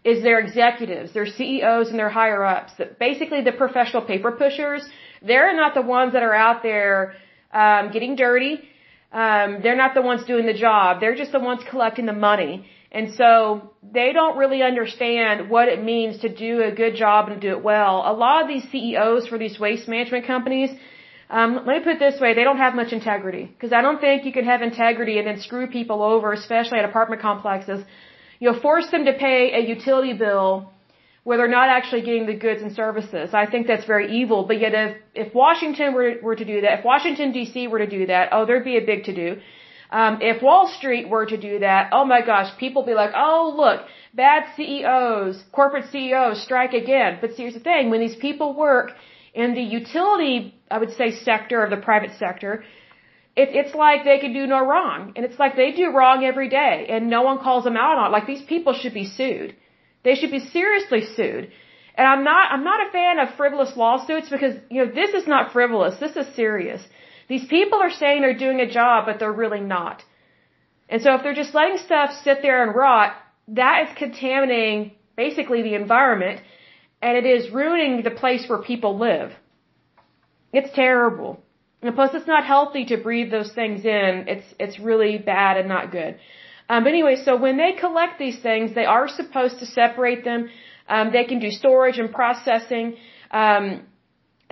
[0.03, 2.73] is their executives, their CEOs and their higher ups.
[2.99, 4.87] Basically the professional paper pushers,
[5.21, 7.15] they're not the ones that are out there
[7.53, 8.61] um, getting dirty.
[9.11, 10.99] Um, they're not the ones doing the job.
[11.01, 12.65] They're just the ones collecting the money.
[12.91, 17.41] And so they don't really understand what it means to do a good job and
[17.41, 18.03] do it well.
[18.05, 20.71] A lot of these CEOs for these waste management companies,
[21.29, 23.45] um, let me put it this way, they don't have much integrity.
[23.45, 26.85] Because I don't think you can have integrity and then screw people over, especially at
[26.85, 27.83] apartment complexes.
[28.39, 30.71] You'll force them to pay a utility bill
[31.23, 33.33] where they're not actually getting the goods and services.
[33.33, 34.45] I think that's very evil.
[34.45, 37.87] But yet if, if Washington were, were to do that, if Washington DC were to
[37.87, 39.39] do that, oh, there'd be a big to do.
[39.91, 43.53] Um, if Wall Street were to do that, oh my gosh, people be like, oh
[43.55, 43.81] look,
[44.13, 47.17] bad CEOs, corporate CEOs strike again.
[47.21, 48.91] But see, here's the thing, when these people work
[49.39, 50.35] in the utility,
[50.69, 52.63] I would say sector of the private sector,
[53.35, 55.13] it, it's like they can do no wrong.
[55.15, 58.07] And it's like they do wrong every day and no one calls them out on
[58.07, 58.11] it.
[58.17, 59.55] Like these people should be sued.
[60.03, 61.51] They should be seriously sued.
[61.95, 65.27] And I'm not, I'm not a fan of frivolous lawsuits because, you know, this is
[65.27, 65.99] not frivolous.
[65.99, 66.81] This is serious.
[67.27, 70.03] These people are saying they're doing a job, but they're really not.
[70.87, 73.13] And so if they're just letting stuff sit there and rot,
[73.49, 76.41] that is contaminating basically the environment
[77.01, 79.31] and it is ruining the place where people live.
[80.51, 81.41] It's terrible.
[81.81, 84.25] And plus it's not healthy to breathe those things in.
[84.27, 86.19] It's, it's really bad and not good.
[86.69, 90.49] Um, but anyway, so when they collect these things, they are supposed to separate them.
[90.87, 92.97] Um, they can do storage and processing.
[93.31, 93.87] Um,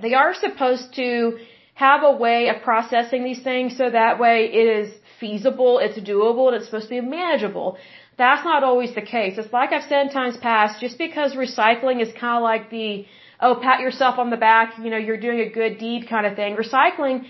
[0.01, 1.38] they are supposed to
[1.73, 6.47] have a way of processing these things so that way it is feasible, it's doable,
[6.47, 7.77] and it's supposed to be manageable.
[8.17, 9.38] That's not always the case.
[9.38, 13.06] It's like I've said in times past, just because recycling is kind of like the,
[13.39, 16.36] oh, pat yourself on the back, you know, you're doing a good deed kind of
[16.36, 16.56] thing.
[16.56, 17.25] Recycling,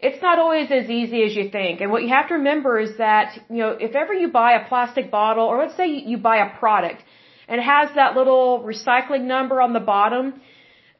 [0.00, 1.82] it's not always as easy as you think.
[1.82, 4.66] And what you have to remember is that, you know, if ever you buy a
[4.66, 7.02] plastic bottle, or let's say you buy a product,
[7.46, 10.40] and it has that little recycling number on the bottom,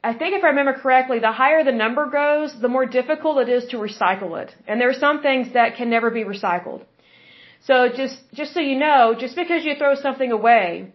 [0.05, 3.49] I think if I remember correctly, the higher the number goes, the more difficult it
[3.49, 4.55] is to recycle it.
[4.67, 6.83] And there are some things that can never be recycled.
[7.61, 10.93] So just, just so you know, just because you throw something away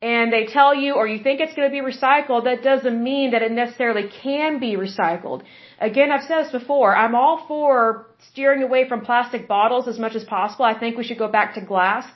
[0.00, 3.32] and they tell you or you think it's going to be recycled, that doesn't mean
[3.32, 5.42] that it necessarily can be recycled.
[5.78, 10.14] Again, I've said this before, I'm all for steering away from plastic bottles as much
[10.14, 10.64] as possible.
[10.64, 12.06] I think we should go back to glass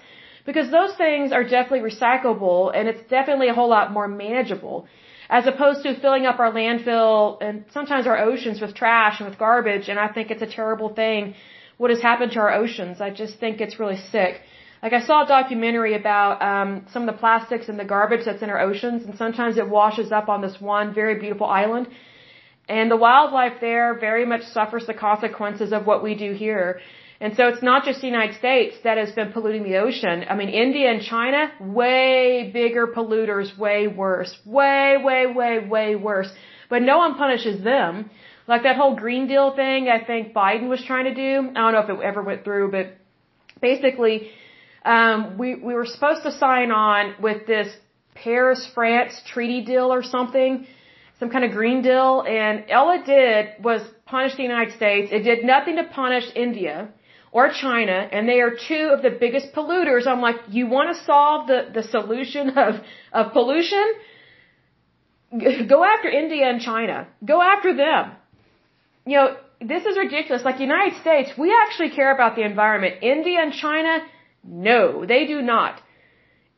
[0.47, 4.87] because those things are definitely recyclable and it's definitely a whole lot more manageable
[5.29, 9.38] as opposed to filling up our landfill and sometimes our oceans with trash and with
[9.38, 9.88] garbage.
[9.88, 11.35] And I think it's a terrible thing
[11.78, 13.00] what has happened to our oceans.
[13.00, 14.40] I just think it's really sick.
[14.82, 18.42] Like I saw a documentary about um, some of the plastics and the garbage that's
[18.42, 21.88] in our oceans, and sometimes it washes up on this one very beautiful island.
[22.68, 26.80] And the wildlife there very much suffers the consequences of what we do here.
[27.20, 30.24] And so it's not just the United States that has been polluting the ocean.
[30.28, 34.37] I mean, India and China, way bigger polluters, way worse.
[34.44, 36.30] Way, way, way, way worse.
[36.68, 38.10] But no one punishes them.
[38.46, 41.50] Like that whole Green Deal thing I think Biden was trying to do.
[41.50, 42.96] I don't know if it ever went through, but
[43.61, 44.30] basically,
[44.85, 47.68] um, we, we were supposed to sign on with this
[48.14, 50.66] Paris, France treaty deal or something,
[51.18, 55.11] some kind of Green Deal, and all it did was punish the United States.
[55.12, 56.90] It did nothing to punish India
[57.33, 60.07] or China, and they are two of the biggest polluters.
[60.07, 62.74] I'm like, you want to solve the, the solution of,
[63.12, 63.85] of pollution?
[65.68, 67.09] Go after India and China.
[67.24, 68.12] Go after them.
[69.07, 70.45] You know, this is ridiculous.
[70.45, 73.03] Like United States, we actually care about the environment.
[73.03, 73.99] India and China,
[74.45, 75.81] no, they do not.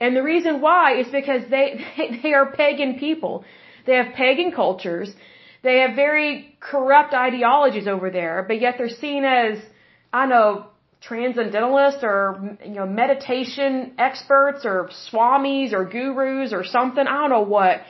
[0.01, 1.85] And the reason why is because they,
[2.23, 3.45] they, are pagan people.
[3.87, 5.11] They have pagan cultures.
[5.63, 9.59] They have very corrupt ideologies over there, but yet they're seen as
[10.13, 10.67] I know
[11.01, 17.07] transcendentalists or you know meditation experts or swamis or gurus or something.
[17.07, 17.81] I don't know what.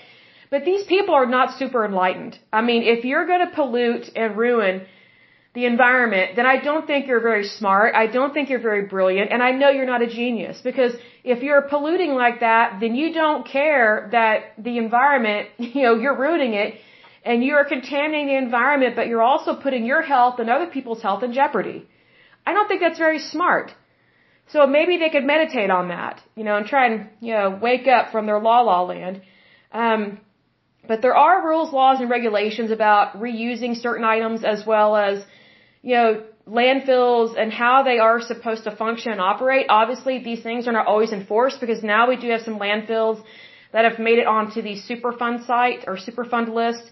[0.56, 2.34] But these people are not super enlightened.
[2.50, 4.74] I mean, if you're going to pollute and ruin
[5.52, 7.94] the environment, then I don't think you're very smart.
[7.94, 9.28] I don't think you're very brilliant.
[9.32, 10.92] And I know you're not a genius because
[11.24, 16.18] if you're polluting like that, then you don't care that the environment, you know, you're
[16.26, 16.70] ruining it
[17.22, 21.02] and you are contaminating the environment, but you're also putting your health and other people's
[21.02, 21.86] health in jeopardy.
[22.46, 23.74] I don't think that's very smart.
[24.54, 27.86] So maybe they could meditate on that, you know, and try and, you know, wake
[27.86, 29.20] up from their la la land.
[29.72, 30.20] Um,
[30.88, 35.24] but there are rules, laws, and regulations about reusing certain items as well as,
[35.82, 39.66] you know, landfills and how they are supposed to function and operate.
[39.68, 43.22] Obviously, these things are not always enforced because now we do have some landfills
[43.72, 46.84] that have made it onto the Superfund site or Superfund list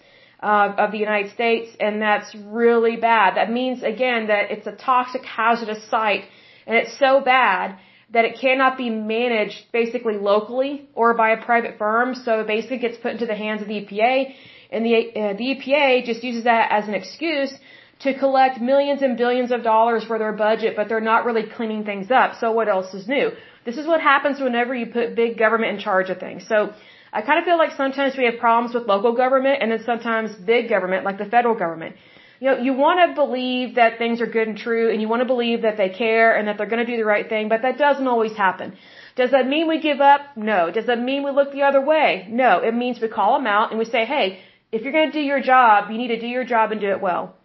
[0.42, 3.36] uh, of the United States, and that's really bad.
[3.36, 6.24] That means again that it's a toxic, hazardous site,
[6.66, 7.78] and it's so bad
[8.10, 12.14] that it cannot be managed basically locally or by a private firm.
[12.14, 14.34] So it basically gets put into the hands of the EPA,
[14.70, 17.52] and the uh, the EPA just uses that as an excuse
[18.00, 21.84] to collect millions and billions of dollars for their budget, but they're not really cleaning
[21.84, 22.34] things up.
[22.40, 23.30] So what else is new?
[23.64, 26.46] This is what happens whenever you put big government in charge of things.
[26.46, 26.74] So
[27.12, 30.34] I kind of feel like sometimes we have problems with local government and then sometimes
[30.34, 31.96] big government, like the federal government.
[32.40, 35.20] You know, you want to believe that things are good and true and you want
[35.20, 37.62] to believe that they care and that they're going to do the right thing, but
[37.62, 38.76] that doesn't always happen.
[39.16, 40.36] Does that mean we give up?
[40.36, 40.70] No.
[40.70, 42.26] Does that mean we look the other way?
[42.28, 42.58] No.
[42.58, 44.40] It means we call them out and we say, hey,
[44.72, 46.90] if you're going to do your job, you need to do your job and do
[46.90, 47.36] it well.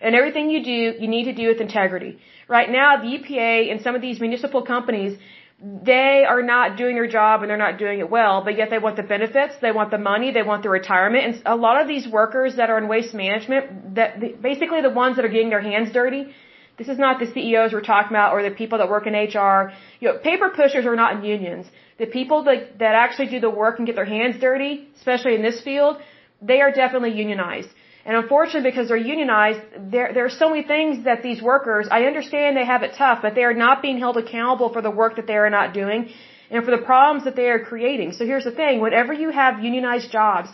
[0.00, 2.18] And everything you do, you need to do with integrity.
[2.48, 5.18] Right now, the EPA and some of these municipal companies,
[5.62, 8.78] they are not doing their job and they're not doing it well, but yet they
[8.78, 11.24] want the benefits, they want the money, they want the retirement.
[11.26, 15.16] And a lot of these workers that are in waste management, that basically the ones
[15.16, 16.32] that are getting their hands dirty,
[16.78, 19.72] this is not the CEOs we're talking about or the people that work in HR.
[20.00, 21.66] You know, paper pushers are not in unions.
[21.98, 25.42] The people that, that actually do the work and get their hands dirty, especially in
[25.42, 25.98] this field,
[26.40, 27.68] they are definitely unionized.
[28.10, 29.60] And unfortunately, because they're unionized,
[29.92, 33.18] there, there are so many things that these workers, I understand they have it tough,
[33.24, 36.00] but they are not being held accountable for the work that they are not doing
[36.50, 38.08] and for the problems that they are creating.
[38.18, 40.48] So here's the thing, whenever you have unionized jobs,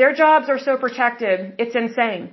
[0.00, 2.24] their jobs are so protected, it's insane.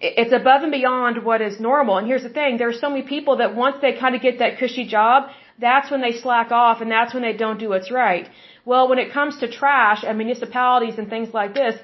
[0.00, 1.98] It's above and beyond what is normal.
[1.98, 4.38] And here's the thing, there are so many people that once they kind of get
[4.38, 5.28] that cushy job,
[5.58, 8.26] that's when they slack off and that's when they don't do what's right.
[8.64, 11.76] Well, when it comes to trash and municipalities and things like this,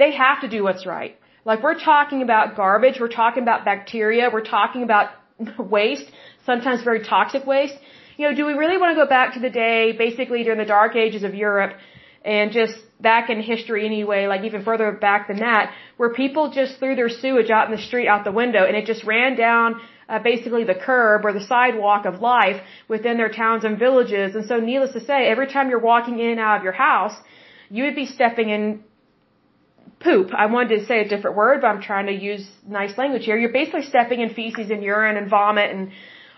[0.00, 1.16] they have to do what's right.
[1.44, 5.10] Like we're talking about garbage, we're talking about bacteria, we're talking about
[5.58, 6.10] waste,
[6.44, 7.78] sometimes very toxic waste.
[8.16, 10.70] You know, do we really want to go back to the day, basically during the
[10.78, 11.72] dark ages of Europe,
[12.22, 16.78] and just back in history anyway, like even further back than that, where people just
[16.78, 19.80] threw their sewage out in the street out the window and it just ran down
[20.10, 24.34] uh, basically the curb or the sidewalk of life within their towns and villages.
[24.34, 27.16] And so needless to say, every time you're walking in and out of your house,
[27.70, 28.84] you would be stepping in
[30.00, 30.30] poop.
[30.34, 33.36] I wanted to say a different word, but I'm trying to use nice language here.
[33.36, 35.92] You're basically stepping in feces and urine and vomit and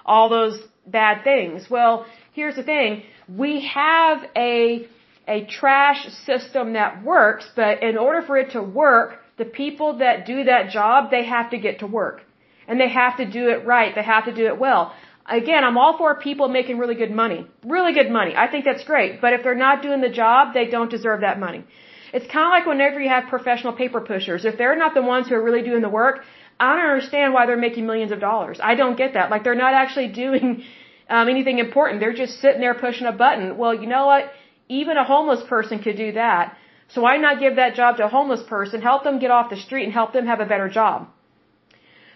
[0.05, 1.71] all those bad things.
[1.71, 3.05] Well, here's the thing.
[3.29, 4.89] We have a,
[5.29, 10.27] a trash system that works, but in order for it to work, the people that
[10.27, 12.23] do that job, they have to get to work.
[12.69, 13.95] And they have to do it right.
[13.95, 14.95] They have to do it well.
[15.27, 17.47] Again, I'm all for people making really good money.
[17.65, 18.35] Really good money.
[18.37, 19.21] I think that's great.
[19.21, 21.65] But if they're not doing the job, they don't deserve that money.
[22.13, 24.45] It's kind of like whenever you have professional paper pushers.
[24.45, 26.17] If they're not the ones who are really doing the work,
[26.61, 28.61] I don't understand why they're making millions of dollars.
[28.63, 29.31] I don't get that.
[29.31, 30.65] Like they're not actually doing
[31.09, 32.01] um, anything important.
[32.01, 33.57] They're just sitting there pushing a button.
[33.57, 34.31] Well, you know what?
[34.69, 36.57] Even a homeless person could do that.
[36.89, 39.57] So why not give that job to a homeless person, help them get off the
[39.57, 41.09] street, and help them have a better job?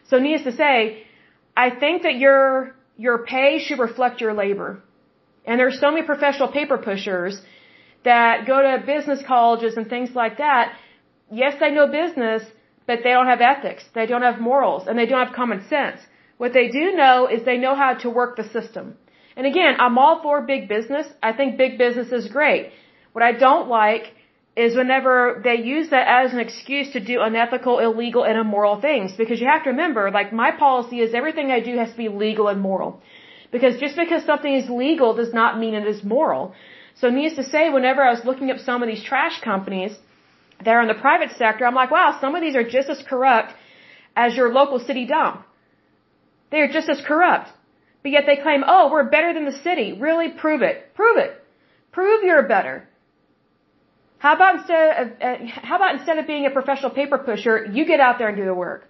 [0.08, 1.04] So needless to say,
[1.56, 4.82] I think that your your pay should reflect your labor.
[5.46, 7.40] And there's so many professional paper pushers
[8.06, 10.64] that go to business colleges and things like that,
[11.40, 12.42] yes, they know business,
[12.88, 16.00] but they don't have ethics, they don't have morals, and they don't have common sense.
[16.42, 18.86] What they do know is they know how to work the system.
[19.36, 21.06] And again, I'm all for big business.
[21.22, 22.70] I think big business is great.
[23.12, 24.04] What I don't like
[24.64, 25.14] is whenever
[25.46, 29.12] they use that as an excuse to do unethical, illegal, and immoral things.
[29.22, 32.08] Because you have to remember, like my policy is everything I do has to be
[32.08, 33.02] legal and moral.
[33.54, 36.54] Because just because something is legal does not mean it is moral.
[37.00, 39.92] So needless to say, whenever I was looking up some of these trash companies
[40.64, 43.02] that are in the private sector, I'm like, wow, some of these are just as
[43.06, 43.52] corrupt
[44.16, 45.44] as your local city dump.
[46.50, 47.48] They are just as corrupt.
[48.02, 49.92] But yet they claim, oh, we're better than the city.
[49.92, 50.30] Really?
[50.30, 50.94] Prove it.
[50.94, 51.32] Prove it.
[51.92, 52.88] Prove you're better.
[54.18, 55.36] How about instead of, uh,
[55.68, 58.46] how about instead of being a professional paper pusher, you get out there and do
[58.46, 58.88] the work?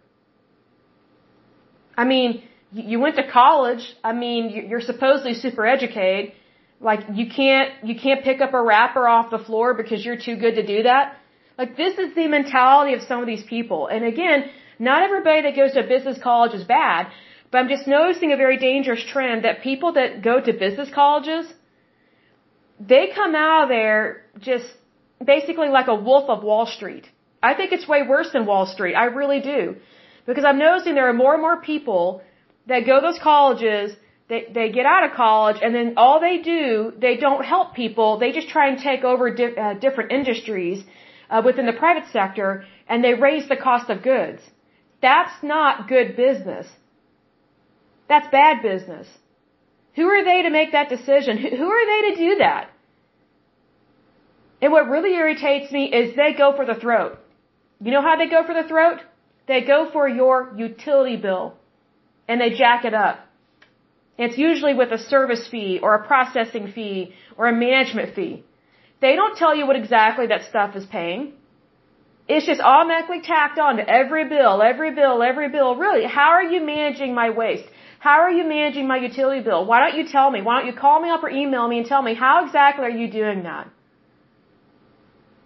[1.96, 3.84] I mean, you went to college.
[4.04, 6.34] I mean, you're supposedly super educated
[6.80, 10.36] like you can't you can't pick up a wrapper off the floor because you're too
[10.36, 11.16] good to do that.
[11.58, 13.86] Like this is the mentality of some of these people.
[13.86, 17.06] And again, not everybody that goes to a business college is bad,
[17.50, 21.46] but I'm just noticing a very dangerous trend that people that go to business colleges,
[22.78, 24.66] they come out of there just
[25.24, 27.06] basically like a wolf of Wall Street.
[27.42, 28.94] I think it's way worse than Wall Street.
[28.94, 29.76] I really do.
[30.26, 32.22] Because I'm noticing there are more and more people
[32.66, 33.96] that go to those colleges
[34.28, 38.18] they they get out of college and then all they do they don't help people.
[38.18, 40.84] They just try and take over di- uh, different industries
[41.30, 44.42] uh, within the private sector and they raise the cost of goods.
[45.00, 46.66] That's not good business.
[48.08, 49.06] That's bad business.
[49.94, 51.38] Who are they to make that decision?
[51.38, 52.70] Who, who are they to do that?
[54.60, 57.18] And what really irritates me is they go for the throat.
[57.80, 59.00] You know how they go for the throat?
[59.46, 61.54] They go for your utility bill
[62.26, 63.25] and they jack it up
[64.18, 68.44] it's usually with a service fee or a processing fee or a management fee.
[69.00, 71.32] They don't tell you what exactly that stuff is paying.
[72.28, 75.76] It's just automatically tacked on to every bill, every bill, every bill.
[75.76, 77.68] Really, how are you managing my waste?
[77.98, 79.64] How are you managing my utility bill?
[79.66, 80.42] Why don't you tell me?
[80.42, 82.96] Why don't you call me up or email me and tell me how exactly are
[83.02, 83.70] you doing that?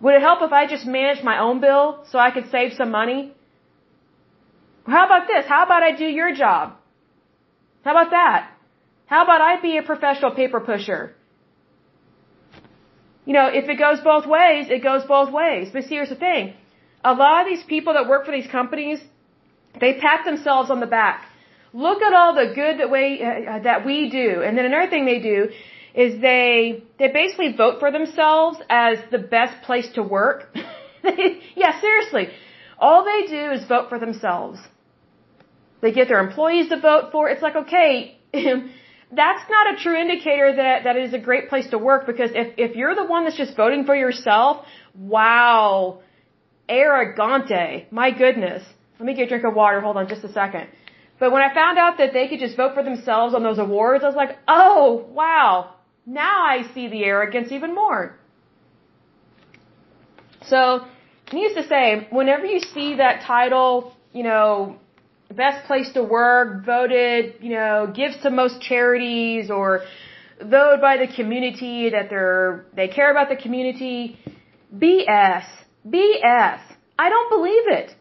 [0.01, 2.91] Would it help if I just managed my own bill so I could save some
[2.91, 3.33] money?
[4.87, 5.45] How about this?
[5.47, 6.77] How about I do your job?
[7.85, 8.51] How about that?
[9.13, 11.03] How about I be a professional paper pusher?
[13.25, 15.71] You know, if it goes both ways, it goes both ways.
[15.73, 16.55] But see, here's the thing.
[17.05, 19.01] A lot of these people that work for these companies,
[19.81, 21.27] they pat themselves on the back.
[21.73, 24.43] Look at all the good that we, uh, that we do.
[24.45, 25.49] And then another thing they do
[25.93, 30.57] is they, they basically vote for themselves as the best place to work.
[31.57, 32.29] yeah, seriously.
[32.79, 34.61] All they do is vote for themselves.
[35.81, 37.29] They get their employees to vote for.
[37.29, 38.19] It's like, okay,
[39.13, 42.55] that's not a true indicator that, that is a great place to work because if,
[42.57, 44.65] if you're the one that's just voting for yourself,
[44.97, 46.01] wow,
[46.69, 48.63] arrogante, my goodness.
[48.99, 49.81] Let me get a drink of water.
[49.81, 50.69] Hold on just a second.
[51.19, 54.05] But when I found out that they could just vote for themselves on those awards,
[54.05, 55.75] I was like, oh, wow.
[56.07, 58.17] Now I see the arrogance even more.
[60.47, 60.87] So,
[61.33, 64.79] needless to say, whenever you see that title, you know,
[65.35, 69.83] best place to work, voted, you know, gives to most charities or
[70.43, 74.19] voted by the community that they're, they care about the community.
[74.75, 75.45] BS.
[75.87, 76.61] BS.
[76.99, 77.95] I don't believe it.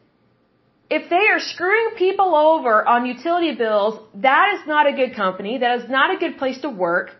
[0.89, 5.59] If they are screwing people over on utility bills, that is not a good company.
[5.59, 7.11] That is not a good place to work.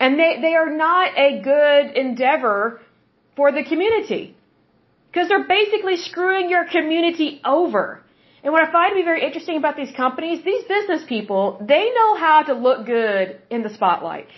[0.00, 2.80] And they, they are not a good endeavor
[3.36, 4.36] for the community.
[5.06, 8.02] Because they're basically screwing your community over.
[8.42, 11.90] And what I find to be very interesting about these companies, these business people, they
[11.90, 14.28] know how to look good in the spotlight.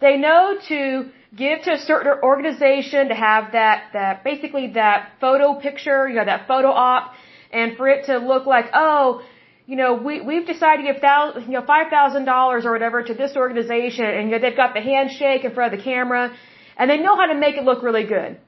[0.00, 5.54] They know to give to a certain organization to have that, that, basically that photo
[5.60, 7.12] picture, you know, that photo op,
[7.52, 9.22] and for it to look like, oh,
[9.66, 13.36] you know, we, we've decided to give thousand, you know, $5,000 or whatever to this
[13.36, 16.34] organization, and you know, they've got the handshake in front of the camera,
[16.76, 18.40] and they know how to make it look really good.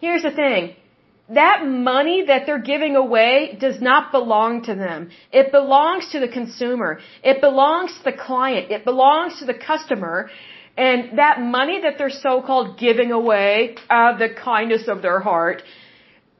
[0.00, 0.74] Here's the thing
[1.28, 5.10] that money that they're giving away does not belong to them.
[5.32, 7.00] It belongs to the consumer.
[7.22, 8.70] It belongs to the client.
[8.70, 10.28] It belongs to the customer.
[10.76, 15.62] And that money that they're so-called giving away out of the kindness of their heart,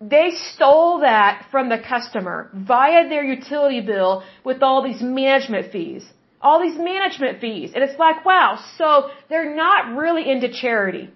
[0.00, 6.04] they stole that from the customer via their utility bill with all these management fees.
[6.42, 7.72] All these management fees.
[7.74, 11.08] And it's like, wow, so they're not really into charity.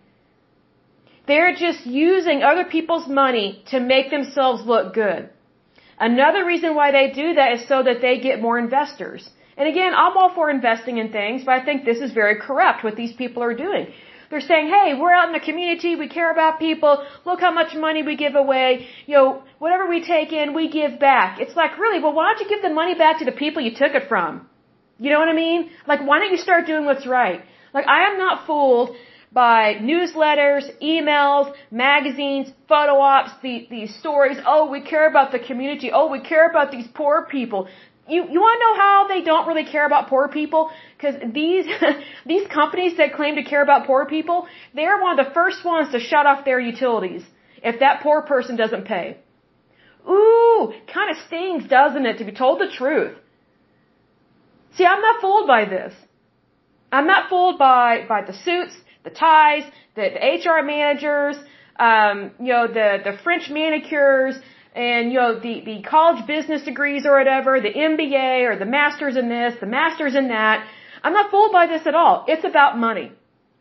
[1.29, 5.29] They're just using other people's money to make themselves look good.
[6.01, 9.29] Another reason why they do that is so that they get more investors.
[9.59, 12.85] And again, I'm all for investing in things, but I think this is very corrupt
[12.85, 13.89] what these people are doing.
[14.31, 16.93] They're saying, hey, we're out in the community, we care about people,
[17.25, 21.01] look how much money we give away, you know, whatever we take in, we give
[21.01, 21.41] back.
[21.41, 23.75] It's like, really, well, why don't you give the money back to the people you
[23.75, 24.47] took it from?
[24.99, 25.71] You know what I mean?
[25.87, 27.41] Like, why don't you start doing what's right?
[27.73, 28.97] Like, I am not fooled
[29.33, 34.39] by newsletters, emails, magazines, photo ops, the, these stories.
[34.47, 35.91] Oh, we care about the community.
[35.93, 37.69] Oh, we care about these poor people.
[38.09, 40.71] You, you want to know how they don't really care about poor people?
[40.97, 41.67] Because these,
[42.27, 45.93] these companies that claim to care about poor people, they're one of the first ones
[45.93, 47.23] to shut off their utilities
[47.63, 49.19] if that poor person doesn't pay.
[50.09, 53.15] Ooh, kind of stings, doesn't it, to be told the truth?
[54.77, 55.93] See, I'm not fooled by this.
[56.91, 58.75] I'm not fooled by, by the suits
[59.09, 59.65] the ties,
[59.97, 61.37] the, the HR managers,
[61.79, 64.35] um, you know, the, the French manicures,
[64.75, 69.17] and you know, the, the college business degrees or whatever, the MBA or the masters
[69.17, 70.67] in this, the masters in that.
[71.03, 72.25] I'm not fooled by this at all.
[72.29, 73.13] It's about money.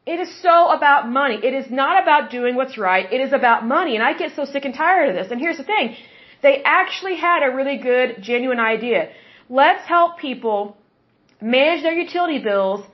[0.06, 1.38] It is so about money.
[1.50, 3.06] It is not about doing what's right.
[3.12, 3.96] It is about money.
[3.96, 5.32] And I get so sick and tired of this.
[5.32, 5.96] And here's the thing.
[6.42, 9.10] They actually had a really good, genuine idea.
[9.50, 10.78] Let's help people
[11.42, 12.86] manage their utility bills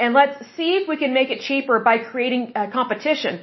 [0.00, 3.40] and let's see if we can make it cheaper by creating a competition.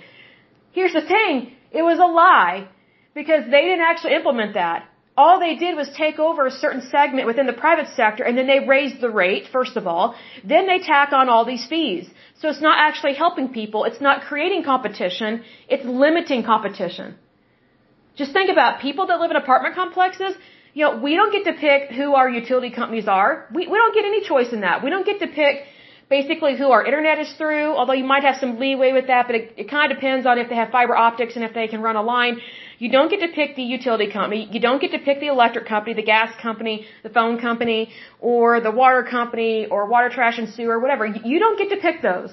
[0.78, 1.34] Here's the thing,
[1.72, 2.68] it was a lie
[3.14, 4.80] because they didn't actually implement that.
[5.22, 8.48] All they did was take over a certain segment within the private sector and then
[8.52, 10.16] they raised the rate, first of all.
[10.52, 12.06] Then they tack on all these fees.
[12.40, 13.86] So it's not actually helping people.
[13.90, 15.44] It's not creating competition.
[15.68, 17.16] It's limiting competition.
[18.16, 20.36] Just think about people that live in apartment complexes.
[20.76, 23.48] You know, we don't get to pick who our utility companies are.
[23.56, 24.84] We, we don't get any choice in that.
[24.84, 25.56] We don't get to pick
[26.10, 29.36] basically who our internet is through, although you might have some leeway with that, but
[29.36, 31.82] it, it kind of depends on if they have fiber optics and if they can
[31.82, 32.40] run a line.
[32.80, 34.48] You don't get to pick the utility company.
[34.52, 38.62] You don't get to pick the electric company, the gas company, the phone company, or
[38.62, 41.06] the water company, or water trash and sewer, whatever.
[41.06, 42.32] You don't get to pick those.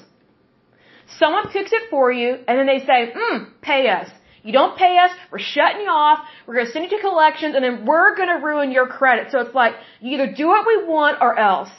[1.18, 4.08] Someone picks it for you, and then they say, hmm, pay us.
[4.42, 7.64] You don't pay us, we're shutting you off, we're gonna send you to collections, and
[7.64, 9.32] then we're gonna ruin your credit.
[9.32, 11.70] So it's like, you either do what we want or else.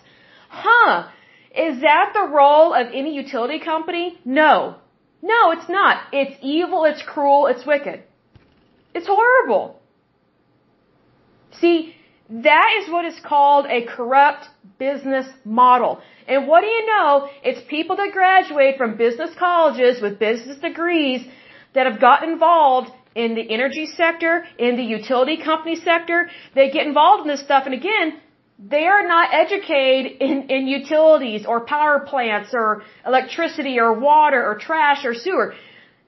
[0.49, 1.09] Huh.
[1.55, 4.19] Is that the role of any utility company?
[4.25, 4.75] No.
[5.21, 6.03] No, it's not.
[6.11, 8.03] It's evil, it's cruel, it's wicked.
[8.93, 9.79] It's horrible.
[11.59, 11.95] See,
[12.29, 14.47] that is what is called a corrupt
[14.77, 16.01] business model.
[16.27, 17.29] And what do you know?
[17.43, 21.25] It's people that graduate from business colleges with business degrees
[21.73, 26.29] that have gotten involved in the energy sector, in the utility company sector.
[26.53, 27.63] They get involved in this stuff.
[27.65, 28.19] And again,
[28.57, 34.57] they are not educated in, in utilities or power plants or electricity or water or
[34.57, 35.53] trash or sewer.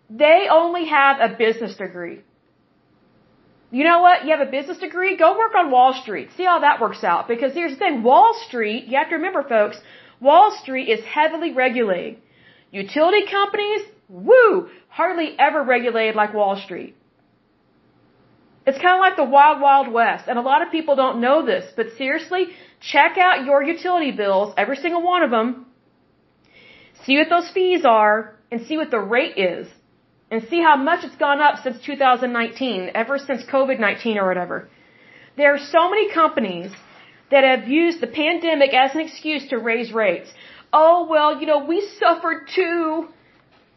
[0.10, 2.22] They only have a business degree.
[3.70, 4.24] You know what?
[4.24, 5.18] You have a business degree?
[5.18, 6.30] Go work on Wall Street.
[6.38, 7.28] See how that works out.
[7.28, 8.02] Because here's the thing.
[8.02, 9.78] Wall Street, you have to remember folks,
[10.22, 12.22] Wall Street is heavily regulated.
[12.72, 16.96] Utility companies, woo, hardly ever regulated like Wall Street.
[18.68, 20.26] It's kind of like the wild, wild west.
[20.28, 22.44] And a lot of people don't know this, but seriously,
[22.92, 25.66] check out your utility bills, every single one of them.
[27.06, 28.18] See what those fees are
[28.52, 29.68] and see what the rate is
[30.30, 34.68] and see how much it's gone up since 2019, ever since COVID-19 or whatever.
[35.38, 36.72] There are so many companies
[37.32, 40.30] that have used the pandemic as an excuse to raise rates.
[40.74, 43.08] Oh, well, you know, we suffered too.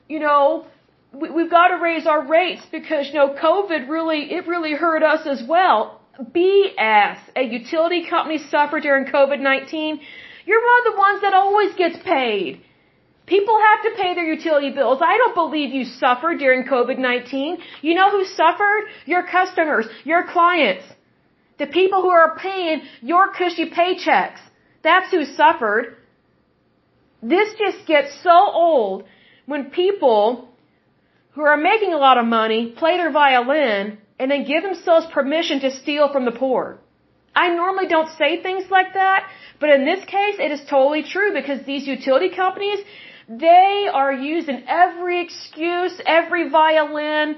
[0.09, 0.66] You know,
[1.12, 5.02] we, we've got to raise our rates because, you know, COVID really, it really hurt
[5.02, 6.00] us as well.
[6.20, 7.18] BS.
[7.36, 10.00] A utility company suffered during COVID-19.
[10.46, 12.62] You're one of the ones that always gets paid.
[13.26, 14.98] People have to pay their utility bills.
[15.00, 17.58] I don't believe you suffered during COVID-19.
[17.80, 18.84] You know who suffered?
[19.06, 20.84] Your customers, your clients.
[21.58, 24.40] The people who are paying your cushy paychecks.
[24.82, 25.96] That's who suffered.
[27.22, 29.04] This just gets so old
[29.46, 30.49] when people
[31.33, 35.61] who are making a lot of money play their violin and then give themselves permission
[35.61, 36.78] to steal from the poor.
[37.35, 39.28] I normally don't say things like that,
[39.61, 42.81] but in this case, it is totally true because these utility companies,
[43.28, 47.37] they are using every excuse, every violin,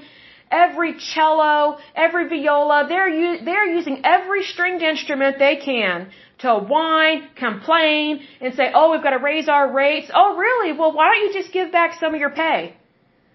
[0.50, 2.86] every cello, every viola.
[2.88, 9.02] They're they're using every stringed instrument they can to whine, complain, and say, "Oh, we've
[9.02, 10.72] got to raise our rates." Oh, really?
[10.72, 12.74] Well, why don't you just give back some of your pay?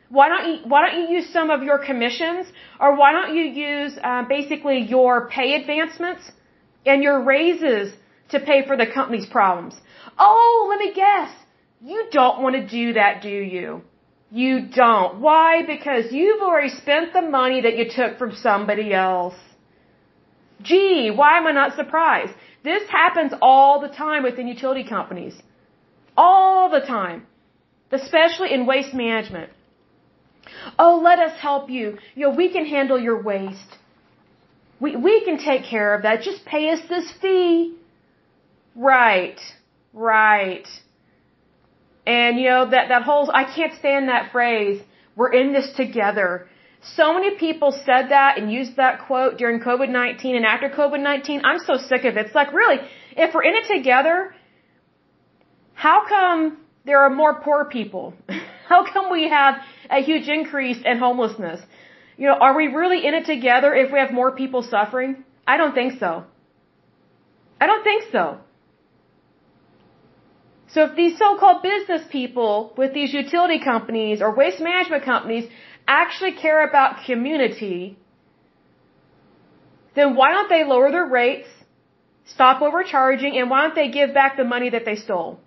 [0.10, 2.48] Why don't you Why don't you use some of your commissions,
[2.80, 6.32] or why don't you use uh, basically your pay advancements
[6.86, 7.94] and your raises
[8.30, 9.76] to pay for the company's problems?
[10.18, 11.32] Oh, let me guess.
[11.82, 13.82] You don't want to do that, do you?
[14.32, 15.20] You don't.
[15.20, 15.64] Why?
[15.66, 19.36] Because you've already spent the money that you took from somebody else.
[20.62, 22.34] Gee, why am I not surprised?
[22.64, 25.36] This happens all the time within utility companies.
[26.18, 27.28] All the time.
[27.92, 29.52] Especially in waste management.
[30.78, 31.98] Oh, let us help you.
[32.16, 33.78] You know, we can handle your waste.
[34.80, 36.22] We, we can take care of that.
[36.22, 37.76] Just pay us this fee.
[38.76, 39.40] Right.
[39.94, 40.68] Right.
[42.06, 44.82] And you know, that, that whole, I can't stand that phrase,
[45.16, 46.48] we're in this together.
[46.96, 51.42] So many people said that and used that quote during COVID-19 and after COVID-19.
[51.44, 52.28] I'm so sick of it.
[52.28, 52.78] It's like, really,
[53.18, 54.36] if we're in it together,
[55.74, 58.14] how come there are more poor people?
[58.70, 59.56] how come we have
[59.90, 61.60] a huge increase in homelessness?
[62.18, 65.24] You know, are we really in it together if we have more people suffering?
[65.46, 66.26] I don't think so.
[67.62, 68.40] I don't think so.
[70.74, 75.50] So if these so-called business people with these utility companies or waste management companies
[75.88, 77.98] actually care about community,
[79.96, 81.48] then why don't they lower their rates,
[82.26, 85.40] stop overcharging, and why don't they give back the money that they stole?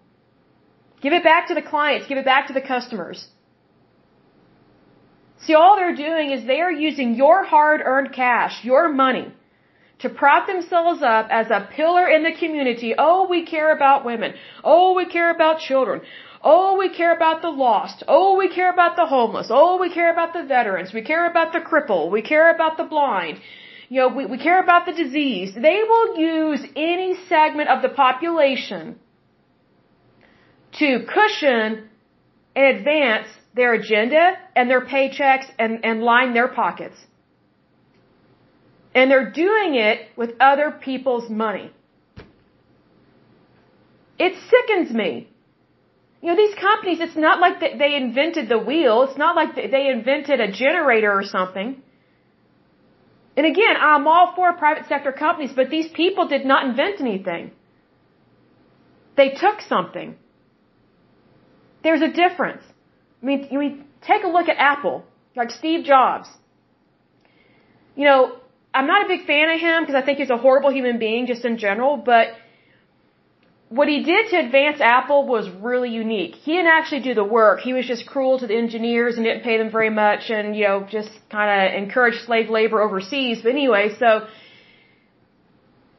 [1.03, 3.28] Give it back to the clients, give it back to the customers.
[5.51, 9.27] See, all they're doing is they are using your hard-earned cash, your money,
[9.99, 12.95] to prop themselves up as a pillar in the community.
[12.97, 14.35] Oh, we care about women.
[14.63, 16.03] Oh, we care about children.
[16.41, 18.05] Oh, we care about the lost.
[18.07, 19.49] Oh, we care about the homeless.
[19.51, 20.95] Oh, we care about the veterans.
[20.95, 22.13] We care about the cripple.
[22.13, 23.41] We care about the blind.
[23.89, 25.53] You know, we, we care about the disease.
[25.53, 29.01] They will use any segment of the population
[30.79, 31.89] to cushion
[32.55, 36.97] and advance their agenda and their paychecks and, and line their pockets.
[38.95, 41.71] And they're doing it with other people's money.
[44.19, 45.29] It sickens me.
[46.23, 49.05] You know, these companies, it's not like they invented the wheel.
[49.05, 51.83] It's not like they invented a generator or something.
[53.37, 57.53] And again, I'm all for private sector companies, but these people did not invent anything.
[59.17, 60.17] They took something.
[61.83, 62.63] There's a difference.
[63.23, 65.05] I mean, I mean, take a look at Apple,
[65.37, 66.29] like Steve Jobs.
[67.97, 68.37] you know,
[68.73, 71.27] I'm not a big fan of him because I think he's a horrible human being
[71.27, 72.29] just in general, but
[73.68, 76.35] what he did to advance Apple was really unique.
[76.35, 77.61] He didn't actually do the work.
[77.61, 80.64] He was just cruel to the engineers and didn't pay them very much and, you
[80.66, 83.43] know, just kind of encouraged slave labor overseas.
[83.43, 84.27] But anyway, so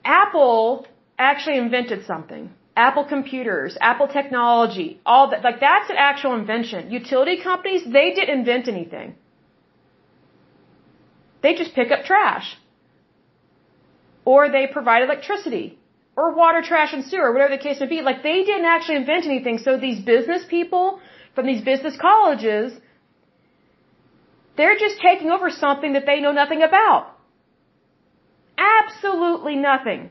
[0.04, 0.86] Apple
[1.18, 2.52] actually invented something.
[2.86, 5.44] Apple computers, Apple technology, all that.
[5.48, 6.90] Like that's an actual invention.
[7.00, 9.10] Utility companies, they didn't invent anything.
[11.44, 12.48] They just pick up trash.
[14.32, 15.68] Or they provide electricity
[16.20, 18.00] or water, trash, and sewer, whatever the case may be.
[18.10, 19.58] Like they didn't actually invent anything.
[19.66, 20.86] So these business people
[21.36, 22.68] from these business colleges,
[24.58, 27.04] they're just taking over something that they know nothing about.
[28.80, 30.02] Absolutely nothing.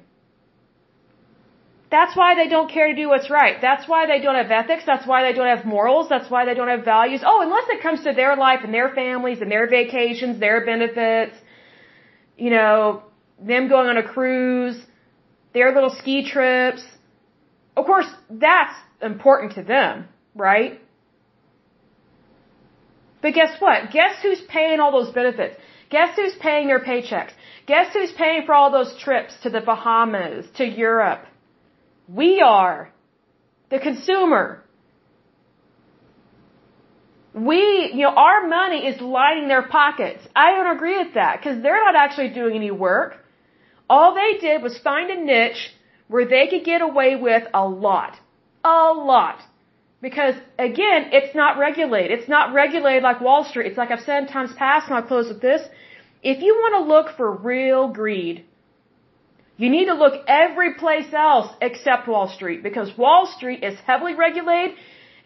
[1.91, 3.57] That's why they don't care to do what's right.
[3.61, 4.85] That's why they don't have ethics.
[4.87, 6.09] That's why they don't have morals.
[6.09, 7.23] That's why they don't have values.
[7.27, 11.37] Oh, unless it comes to their life and their families and their vacations, their benefits,
[12.39, 13.03] you know,
[13.41, 14.79] them going on a cruise,
[15.53, 16.85] their little ski trips.
[17.77, 20.81] Of course, that's important to them, right?
[23.21, 23.91] But guess what?
[23.91, 25.57] Guess who's paying all those benefits?
[25.91, 27.33] Guess who's paying their paychecks?
[27.67, 31.27] Guess who's paying for all those trips to the Bahamas, to Europe?
[32.13, 32.93] We are.
[33.71, 34.65] The consumer.
[37.33, 40.27] We, you know, our money is lining their pockets.
[40.35, 43.17] I don't agree with that because they're not actually doing any work.
[43.89, 45.73] All they did was find a niche
[46.09, 48.17] where they could get away with a lot.
[48.65, 49.39] A lot.
[50.03, 52.19] Because again, it's not regulated.
[52.19, 53.67] It's not regulated like Wall Street.
[53.67, 55.63] It's like I've said in times past, and I'll close with this.
[56.23, 58.45] If you want to look for real greed,
[59.61, 64.15] you need to look every place else except Wall Street because Wall Street is heavily
[64.15, 64.77] regulated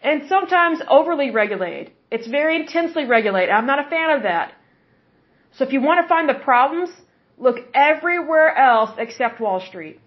[0.03, 1.91] and sometimes overly regulated.
[2.11, 3.51] It's very intensely regulated.
[3.57, 4.53] I'm not a fan of that.
[5.55, 6.89] So if you want to find the problems,
[7.37, 9.99] Look everywhere else except Wall Street.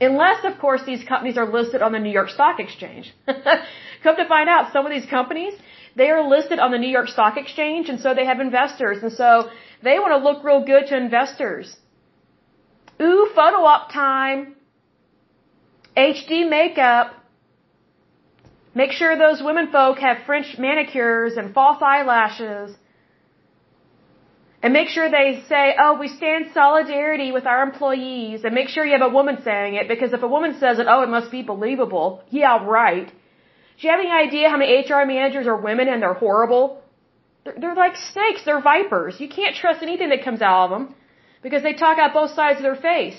[0.00, 3.12] Unless, of course, these companies are listed on the New York Stock Exchange.
[4.02, 5.54] Come to find out, some of these companies,
[5.94, 9.12] they are listed on the New York Stock Exchange, and so they have investors, and
[9.12, 9.50] so
[9.82, 11.76] they want to look real good to investors.
[13.00, 14.56] Ooh, photo op time.
[15.96, 17.14] HD makeup.
[18.74, 22.76] Make sure those women folk have French manicures and false eyelashes.
[24.62, 28.44] And make sure they say, oh, we stand solidarity with our employees.
[28.44, 30.86] And make sure you have a woman saying it because if a woman says it,
[30.88, 32.22] oh, it must be believable.
[32.28, 33.06] Yeah, right.
[33.06, 36.82] Do you have any idea how many HR managers are women and they're horrible?
[37.44, 38.44] They're, they're like snakes.
[38.44, 39.18] They're vipers.
[39.18, 40.94] You can't trust anything that comes out of them
[41.42, 43.18] because they talk out both sides of their face.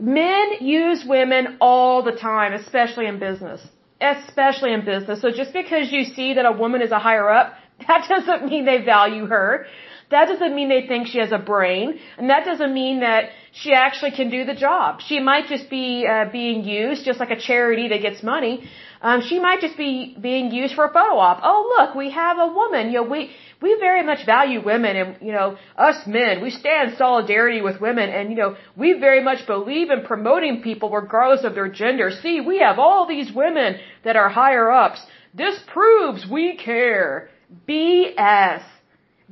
[0.00, 3.60] Men use women all the time, especially in business.
[4.00, 5.20] Especially in business.
[5.20, 7.54] So just because you see that a woman is a higher up,
[7.86, 9.66] that doesn't mean they value her.
[10.10, 13.74] That doesn't mean they think she has a brain, and that doesn't mean that she
[13.74, 15.02] actually can do the job.
[15.02, 18.70] She might just be uh, being used, just like a charity that gets money.
[19.00, 21.40] Um, she might just be being used for a photo op.
[21.42, 22.88] Oh, look, we have a woman.
[22.88, 23.30] You know, we
[23.62, 28.10] we very much value women, and you know, us men, we stand solidarity with women,
[28.10, 32.10] and you know, we very much believe in promoting people regardless of their gender.
[32.10, 35.00] See, we have all these women that are higher ups.
[35.34, 37.30] This proves we care.
[37.68, 38.62] BS.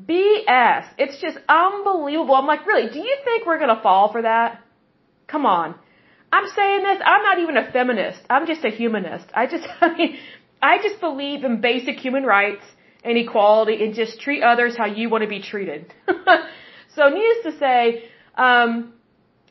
[0.00, 0.84] BS.
[0.98, 2.34] It's just unbelievable.
[2.34, 4.60] I'm like, really, do you think we're gonna fall for that?
[5.26, 5.74] Come on.
[6.36, 8.20] I'm saying this, I'm not even a feminist.
[8.28, 9.26] I'm just a humanist.
[9.34, 10.18] I just, I mean,
[10.60, 12.66] I just believe in basic human rights
[13.04, 15.94] and equality and just treat others how you want to be treated.
[16.96, 17.78] so needless to say,
[18.36, 18.92] um,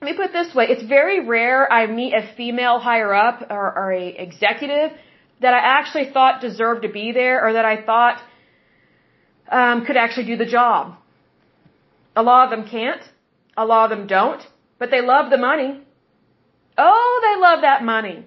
[0.01, 0.65] let me put it this way.
[0.73, 4.91] It's very rare I meet a female higher up or, or a executive
[5.41, 8.21] that I actually thought deserved to be there or that I thought
[9.49, 10.95] um, could actually do the job.
[12.15, 13.01] A lot of them can't.
[13.57, 14.43] A lot of them don't.
[14.77, 15.84] But they love the money.
[16.77, 18.25] Oh, they love that money.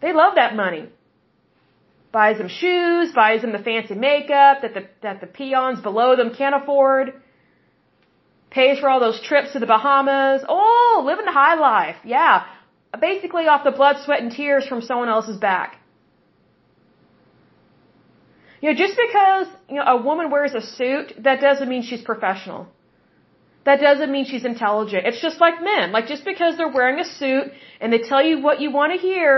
[0.00, 0.88] They love that money.
[2.12, 6.34] Buys them shoes, buys them the fancy makeup that the, that the peons below them
[6.34, 7.20] can't afford.
[8.50, 10.42] Pays for all those trips to the Bahamas.
[10.48, 11.96] Oh, living the high life.
[12.04, 12.46] Yeah.
[12.98, 15.78] Basically off the blood, sweat, and tears from someone else's back.
[18.62, 22.00] You know, just because you know a woman wears a suit, that doesn't mean she's
[22.00, 22.68] professional.
[23.66, 25.06] That doesn't mean she's intelligent.
[25.08, 25.92] It's just like men.
[25.96, 27.46] Like just because they're wearing a suit
[27.80, 29.36] and they tell you what you want to hear,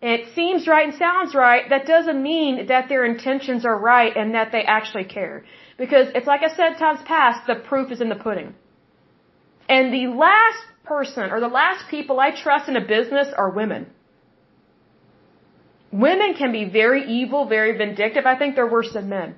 [0.00, 4.16] and it seems right and sounds right, that doesn't mean that their intentions are right
[4.16, 5.44] and that they actually care.
[5.76, 8.54] Because it's like I said times past, the proof is in the pudding.
[9.68, 13.86] And the last person or the last people I trust in a business are women.
[15.90, 18.24] Women can be very evil, very vindictive.
[18.24, 19.34] I think they're worse than men.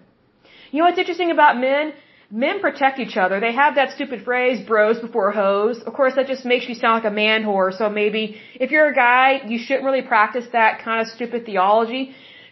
[0.70, 1.94] You know what's interesting about men?
[2.42, 3.38] Men protect each other.
[3.38, 5.76] They have that stupid phrase, bros before hoes.
[5.88, 7.72] Of course, that just makes you sound like a man whore.
[7.80, 8.22] So maybe
[8.64, 12.02] if you're a guy, you shouldn't really practice that kind of stupid theology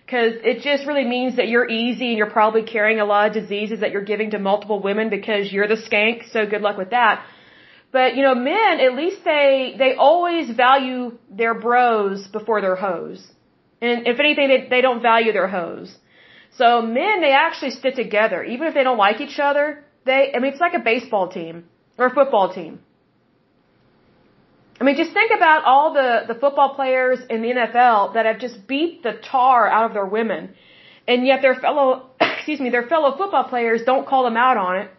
[0.05, 3.33] because it just really means that you're easy and you're probably carrying a lot of
[3.41, 6.31] diseases that you're giving to multiple women because you're the skank.
[6.31, 7.25] So good luck with that.
[7.91, 13.19] But you know, men at least they they always value their bros before their hoes.
[13.81, 15.89] And if anything, they they don't value their hoes.
[16.59, 19.85] So men they actually stick together even if they don't like each other.
[20.05, 21.65] They I mean it's like a baseball team
[21.99, 22.81] or a football team.
[24.83, 28.41] I mean, just think about all the, the football players in the NFL that have
[28.41, 30.55] just beat the tar out of their women.
[31.07, 34.79] And yet their fellow, excuse me, their fellow football players don't call them out on
[34.79, 34.91] it.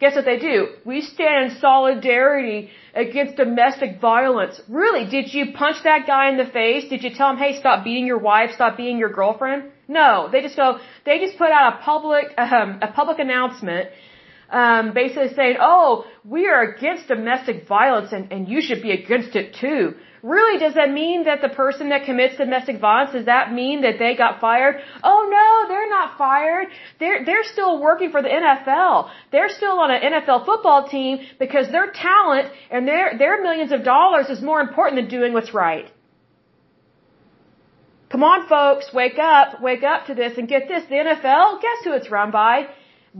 [0.00, 0.68] Guess what they do?
[0.84, 4.60] We stand in solidarity against domestic violence.
[4.68, 5.10] Really?
[5.10, 6.88] Did you punch that guy in the face?
[6.88, 9.70] Did you tell him, hey, stop beating your wife, stop beating your girlfriend?
[9.88, 10.28] No.
[10.30, 13.88] They just go, they just put out a public, um, a public announcement
[14.50, 19.34] um, basically saying, "Oh, we are against domestic violence, and, and you should be against
[19.36, 19.94] it too."
[20.24, 23.98] Really, does that mean that the person that commits domestic violence does that mean that
[23.98, 24.76] they got fired?
[25.02, 26.68] Oh no, they're not fired.
[26.98, 29.10] They're they're still working for the NFL.
[29.32, 33.84] They're still on an NFL football team because their talent and their their millions of
[33.84, 35.92] dollars is more important than doing what's right.
[38.08, 40.84] Come on, folks, wake up, wake up to this and get this.
[40.88, 42.68] The NFL, guess who it's run by?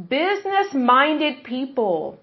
[0.08, 2.18] Business minded people.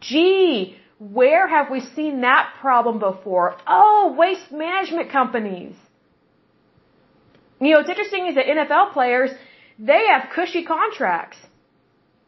[0.00, 3.56] Gee, where have we seen that problem before?
[3.66, 5.74] Oh, waste management companies.
[7.58, 9.30] You know, what's interesting is that NFL players,
[9.78, 11.38] they have cushy contracts.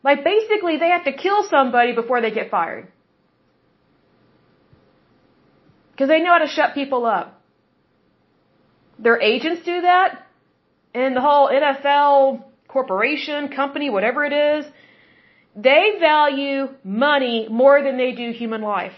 [0.03, 2.89] Like basically they have to kill somebody before they get fired.
[5.93, 7.43] Because they know how to shut people up.
[8.99, 10.27] Their agents do that.
[10.95, 14.65] And the whole NFL corporation, company, whatever it is,
[15.55, 18.95] they value money more than they do human life.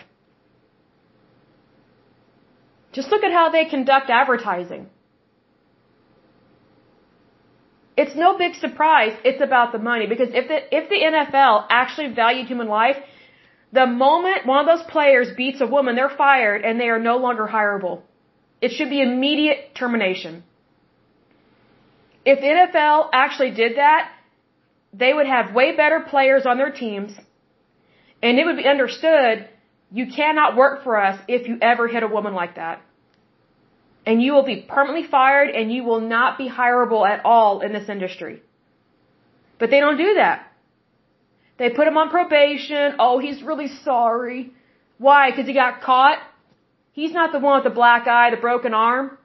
[2.92, 4.88] Just look at how they conduct advertising.
[7.96, 12.08] It's no big surprise it's about the money because if the if the NFL actually
[12.12, 12.96] valued human life,
[13.72, 17.16] the moment one of those players beats a woman, they're fired and they are no
[17.18, 18.02] longer hireable.
[18.60, 20.44] It should be immediate termination.
[22.24, 24.10] If NFL actually did that,
[24.96, 27.12] they would have way better players on their teams,
[28.22, 29.48] and it would be understood
[29.90, 32.82] you cannot work for us if you ever hit a woman like that.
[34.06, 37.72] And you will be permanently fired and you will not be hireable at all in
[37.72, 38.42] this industry.
[39.58, 40.52] But they don't do that.
[41.58, 42.96] They put him on probation.
[42.98, 44.52] Oh, he's really sorry.
[44.98, 45.30] Why?
[45.30, 46.18] Because he got caught?
[46.92, 49.16] He's not the one with the black eye, the broken arm,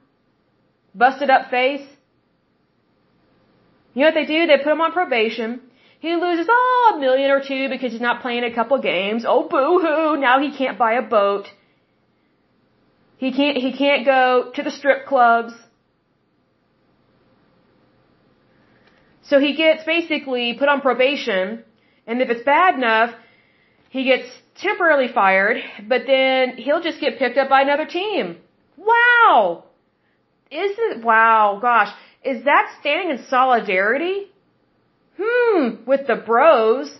[0.94, 1.86] busted up face.
[4.00, 4.46] You know what they do?
[4.46, 5.60] They put him on probation.
[5.98, 9.26] He loses, oh, a million or two because he's not playing a couple games.
[9.28, 11.48] Oh, boo-hoo, now he can't buy a boat.
[13.18, 15.52] He can't, he can't go to the strip clubs.
[19.20, 21.62] So he gets basically put on probation,
[22.06, 23.14] and if it's bad enough,
[23.90, 28.38] he gets temporarily fired, but then he'll just get picked up by another team.
[28.78, 29.64] Wow!
[30.50, 31.92] Isn't, wow, gosh.
[32.22, 34.26] Is that standing in solidarity?
[35.20, 36.90] Hmm, with the bros,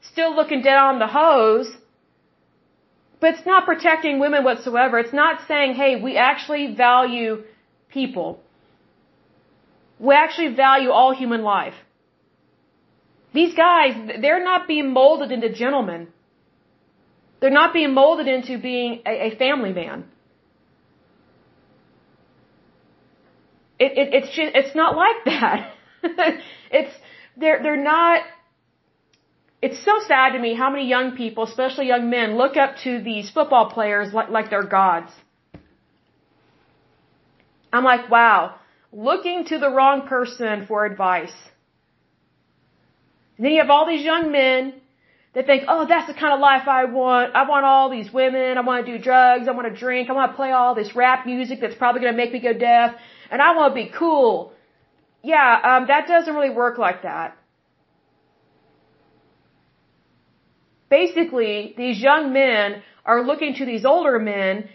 [0.00, 1.70] still looking dead on the hose.
[3.20, 4.98] But it's not protecting women whatsoever.
[4.98, 7.44] It's not saying, hey, we actually value
[7.88, 8.40] people.
[9.98, 11.74] We actually value all human life.
[13.32, 16.08] These guys, they're not being molded into gentlemen.
[17.40, 20.04] They're not being molded into being a, a family man.
[23.78, 25.72] It, it, it's just, it's not like that.
[26.70, 26.94] it's,
[27.36, 28.22] they're, they're not,
[29.60, 33.02] it's so sad to me how many young people, especially young men, look up to
[33.02, 35.12] these football players like, like they're gods.
[37.72, 38.54] I'm like, wow,
[38.92, 41.34] looking to the wrong person for advice.
[43.36, 44.74] And then you have all these young men
[45.34, 47.34] that think, oh, that's the kind of life I want.
[47.34, 48.56] I want all these women.
[48.56, 49.48] I want to do drugs.
[49.48, 50.08] I want to drink.
[50.08, 52.54] I want to play all this rap music that's probably going to make me go
[52.54, 52.94] deaf
[53.30, 54.52] and I want to be cool.
[55.22, 57.36] Yeah, um, that doesn't really work like that.
[60.88, 64.68] Basically, these young men are looking to these older men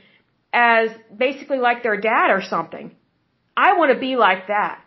[0.53, 2.91] as basically like their dad or something.
[3.55, 4.81] I want to be like that.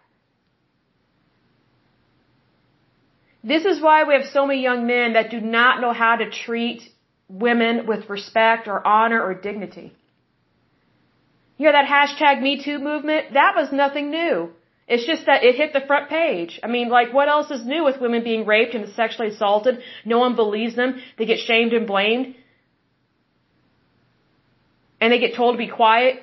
[3.42, 6.30] This is why we have so many young men that do not know how to
[6.30, 6.82] treat
[7.28, 9.94] women with respect or honor or dignity.
[11.56, 13.34] You know that hashtag Me Too movement?
[13.34, 14.50] That was nothing new.
[14.86, 16.60] It's just that it hit the front page.
[16.62, 19.80] I mean, like, what else is new with women being raped and sexually assaulted?
[20.04, 21.00] No one believes them.
[21.16, 22.34] They get shamed and blamed.
[25.00, 26.22] And they get told to be quiet.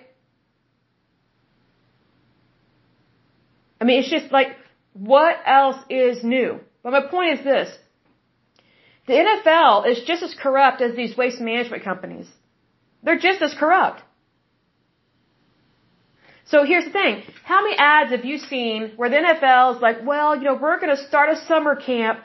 [3.79, 4.49] I mean, it's just like,
[4.93, 6.59] what else is new?
[6.83, 7.75] But my point is this.
[9.07, 12.27] The NFL is just as corrupt as these waste management companies.
[13.01, 14.03] They're just as corrupt.
[16.51, 17.23] So here's the thing.
[17.45, 20.79] How many ads have you seen where the NFL is like, well, you know, we're
[20.81, 22.19] going to start a summer camp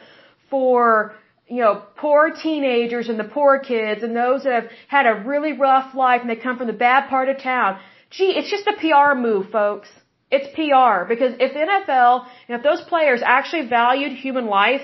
[0.50, 1.14] for,
[1.46, 5.52] you know, poor teenagers and the poor kids and those that have had a really
[5.52, 7.78] rough life and they come from the bad part of town.
[8.10, 9.88] Gee, it's just a PR move, folks.
[10.28, 14.82] It's PR because if the NFL, know, if those players actually valued human life,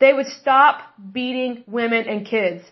[0.00, 0.82] they would stop
[1.12, 2.64] beating women and kids.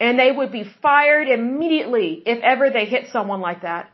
[0.00, 3.90] And they would be fired immediately if ever they hit someone like that.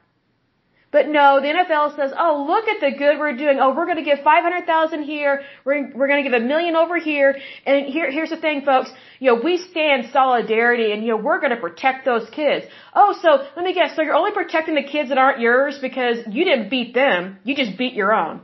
[0.95, 3.59] But no, the NFL says, oh, look at the good we're doing.
[3.61, 5.43] Oh, we're going to give 500,000 here.
[5.65, 7.37] We're, we're going to give a million over here.
[7.67, 8.93] And here, here's the thing, folks.
[9.19, 12.65] You know, we stand solidarity and, you know, we're going to protect those kids.
[12.95, 13.97] Oh, so let me guess.
[13.97, 17.39] So you're only protecting the kids that aren't yours because you didn't beat them.
[17.43, 18.43] You just beat your own.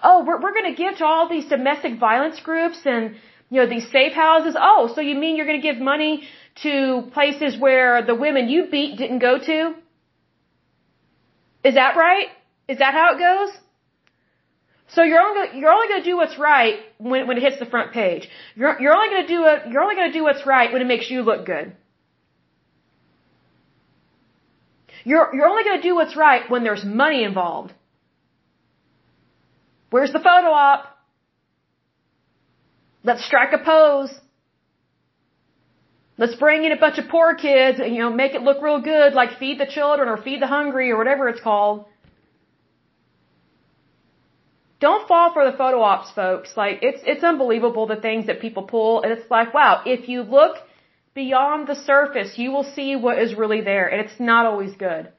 [0.00, 3.16] Oh, we're, we're going to give to all these domestic violence groups and,
[3.50, 4.54] you know, these safe houses.
[4.56, 6.22] Oh, so you mean you're going to give money
[6.56, 9.74] to places where the women you beat didn't go to?
[11.64, 12.28] Is that right?
[12.68, 13.58] Is that how it goes?
[14.94, 17.66] So you're only you're only going to do what's right when when it hits the
[17.66, 18.28] front page.
[18.54, 19.72] You're you're only going to do it.
[19.72, 21.74] You're only going to do what's right when it makes you look good.
[25.04, 27.72] You're you're only going to do what's right when there's money involved.
[29.90, 30.86] Where's the photo op?
[33.04, 34.12] Let's strike a pose.
[36.22, 38.80] Let's bring in a bunch of poor kids and, you know, make it look real
[38.80, 41.86] good, like feed the children or feed the hungry or whatever it's called.
[44.78, 46.50] Don't fall for the photo ops, folks.
[46.56, 49.02] Like, it's, it's unbelievable the things that people pull.
[49.02, 50.58] And it's like, wow, if you look
[51.12, 53.88] beyond the surface, you will see what is really there.
[53.88, 55.10] And it's not always good.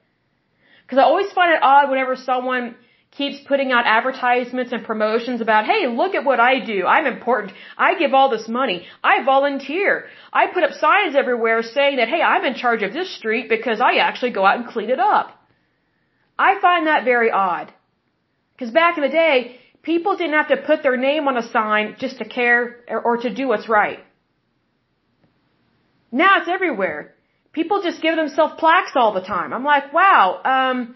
[0.88, 2.76] Cause I always find it odd whenever someone
[3.18, 6.86] keeps putting out advertisements and promotions about, hey, look at what I do.
[6.86, 7.54] I'm important.
[7.78, 8.86] I give all this money.
[9.04, 10.06] I volunteer.
[10.32, 13.80] I put up signs everywhere saying that, hey, I'm in charge of this street because
[13.80, 15.28] I actually go out and clean it up.
[16.38, 17.72] I find that very odd.
[18.54, 21.96] Because back in the day, people didn't have to put their name on a sign
[22.00, 24.00] just to care or, or to do what's right.
[26.12, 27.14] Now it's everywhere.
[27.52, 29.54] People just give themselves plaques all the time.
[29.54, 30.96] I'm like, wow, um,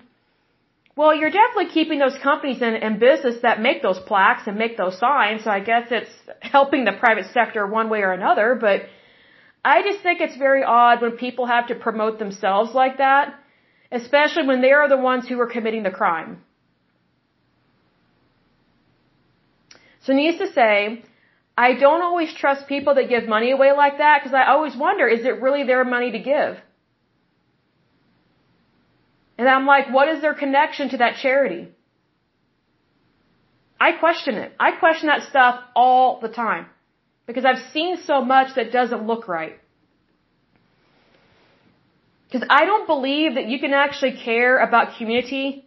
[0.97, 4.77] well, you're definitely keeping those companies in, in business that make those plaques and make
[4.77, 5.43] those signs.
[5.43, 6.09] So I guess it's
[6.41, 8.57] helping the private sector one way or another.
[8.59, 8.81] But
[9.63, 13.35] I just think it's very odd when people have to promote themselves like that,
[13.91, 16.41] especially when they are the ones who are committing the crime.
[20.01, 21.03] So needless to say,
[21.55, 25.07] I don't always trust people that give money away like that because I always wonder,
[25.07, 26.57] is it really their money to give?
[29.37, 31.67] And I'm like, what is their connection to that charity?
[33.79, 34.51] I question it.
[34.59, 36.65] I question that stuff all the time
[37.27, 39.59] because I've seen so much that doesn't look right.
[42.25, 45.65] Because I don't believe that you can actually care about community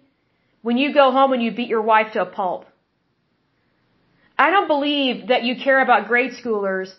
[0.63, 2.67] when you go home and you beat your wife to a pulp.
[4.39, 6.93] I don't believe that you care about grade schoolers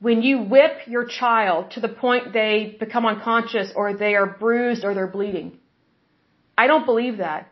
[0.00, 4.84] when you whip your child to the point they become unconscious or they are bruised
[4.84, 5.58] or they're bleeding.
[6.56, 7.50] I don't believe that.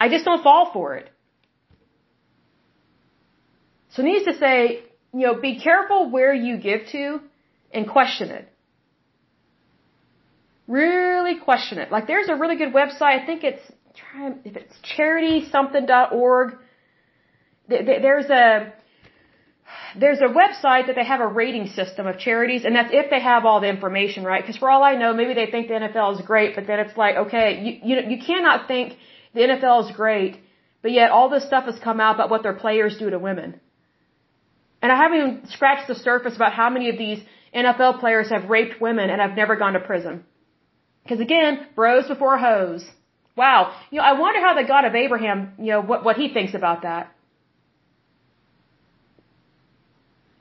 [0.00, 1.10] I just don't fall for it.
[3.90, 4.82] So needs to say,
[5.14, 7.20] you know, be careful where you give to
[7.72, 8.46] and question it.
[10.68, 11.90] Really question it.
[11.90, 13.22] Like there's a really good website.
[13.22, 13.62] I think it's
[13.94, 16.58] try if it's charitysomething.org.
[17.68, 18.72] There's a
[19.98, 23.20] there's a website that they have a rating system of charities, and that's if they
[23.20, 24.42] have all the information, right?
[24.42, 26.96] Because for all I know, maybe they think the NFL is great, but then it's
[26.96, 28.94] like, okay, you you you cannot think
[29.34, 30.38] the NFL is great,
[30.82, 33.60] but yet all this stuff has come out about what their players do to women.
[34.82, 37.20] And I haven't even scratched the surface about how many of these
[37.54, 40.24] NFL players have raped women and have never gone to prison.
[41.02, 42.84] Because again, bros before hoes.
[43.36, 43.74] Wow.
[43.90, 46.54] You know, I wonder how the God of Abraham, you know, what, what he thinks
[46.54, 47.12] about that.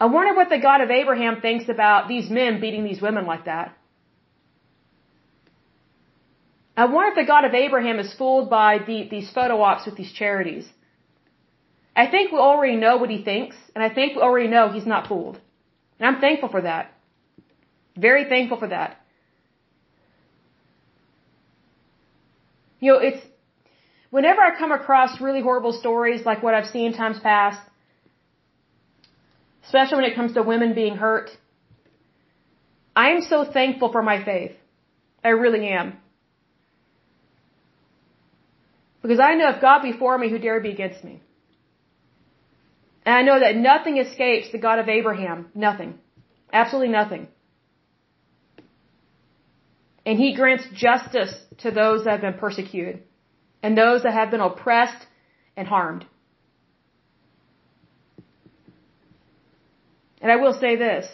[0.05, 3.45] I wonder what the God of Abraham thinks about these men beating these women like
[3.45, 3.67] that.
[6.81, 9.95] I wonder if the God of Abraham is fooled by the, these photo ops with
[10.01, 10.65] these charities.
[11.95, 14.89] I think we already know what he thinks, and I think we already know he's
[14.93, 15.39] not fooled.
[15.97, 16.93] And I'm thankful for that.
[17.97, 18.97] Very thankful for that.
[22.79, 23.23] You know, it's,
[24.11, 27.61] whenever I come across really horrible stories like what I've seen times past,
[29.65, 31.29] especially when it comes to women being hurt,
[32.95, 34.53] I am so thankful for my faith.
[35.23, 35.97] I really am.
[39.01, 41.21] Because I know if God be for me, who dare be against me?
[43.05, 45.47] And I know that nothing escapes the God of Abraham.
[45.53, 45.99] Nothing.
[46.51, 47.27] Absolutely nothing.
[50.05, 53.03] And he grants justice to those that have been persecuted
[53.61, 55.05] and those that have been oppressed
[55.57, 56.05] and harmed.
[60.21, 61.07] And I will say this.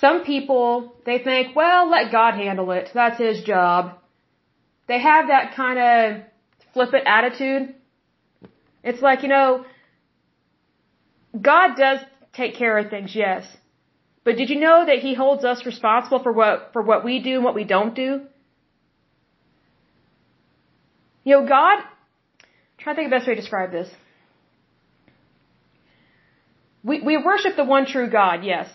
[0.00, 2.90] Some people, they think, well, let God handle it.
[2.92, 3.98] That's his job.
[4.88, 6.22] They have that kind of
[6.72, 7.74] flippant attitude.
[8.82, 9.64] It's like, you know,
[11.40, 12.00] God does
[12.32, 13.44] take care of things, yes.
[14.24, 17.36] But did you know that he holds us responsible for what, for what we do
[17.36, 18.22] and what we don't do?
[21.24, 21.78] You know, God,
[22.78, 23.88] trying to think of the best way to describe this.
[26.82, 28.68] We, we worship the one true God, yes.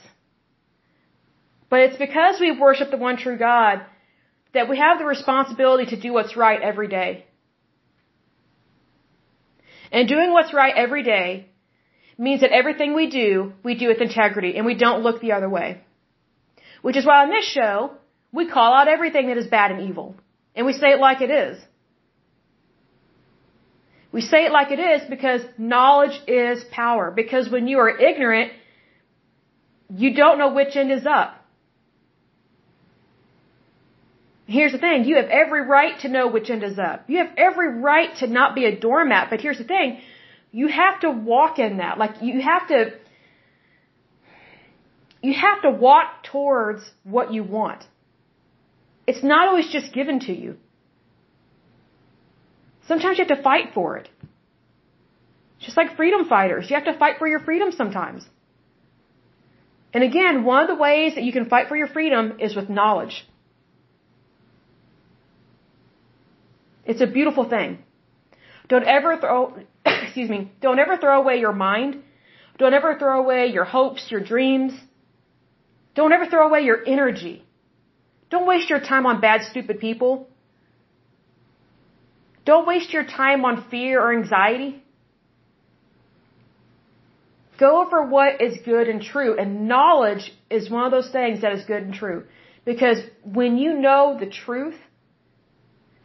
[1.69, 3.81] But it's because we worship the one true God
[4.53, 7.25] that we have the responsibility to do what's right every day.
[9.91, 11.49] And doing what's right every day
[12.17, 15.49] means that everything we do, we do with integrity and we don't look the other
[15.49, 15.81] way.
[16.81, 17.91] Which is why on this show,
[18.31, 20.15] we call out everything that is bad and evil.
[20.55, 21.57] And we say it like it is.
[24.11, 27.11] We say it like it is because knowledge is power.
[27.11, 28.51] Because when you are ignorant,
[29.89, 31.33] you don't know which end is up.
[34.45, 37.03] Here's the thing, you have every right to know which end is up.
[37.09, 39.99] You have every right to not be a doormat, but here's the thing,
[40.53, 41.97] you have to walk in that.
[41.97, 42.91] Like you have to
[45.21, 47.83] you have to walk towards what you want.
[49.05, 50.57] It's not always just given to you.
[52.87, 54.09] Sometimes you have to fight for it.
[55.59, 58.25] Just like freedom fighters, you have to fight for your freedom sometimes.
[59.93, 62.69] And again, one of the ways that you can fight for your freedom is with
[62.69, 63.25] knowledge.
[66.85, 67.79] It's a beautiful thing.
[68.69, 72.03] Don't ever throw, excuse me, don't ever throw away your mind.
[72.57, 74.73] Don't ever throw away your hopes, your dreams.
[75.95, 77.43] Don't ever throw away your energy.
[78.29, 80.27] Don't waste your time on bad, stupid people.
[82.47, 84.81] Don't waste your time on fear or anxiety.
[87.59, 89.37] Go for what is good and true.
[89.37, 92.23] And knowledge is one of those things that is good and true.
[92.63, 94.79] Because when you know the truth,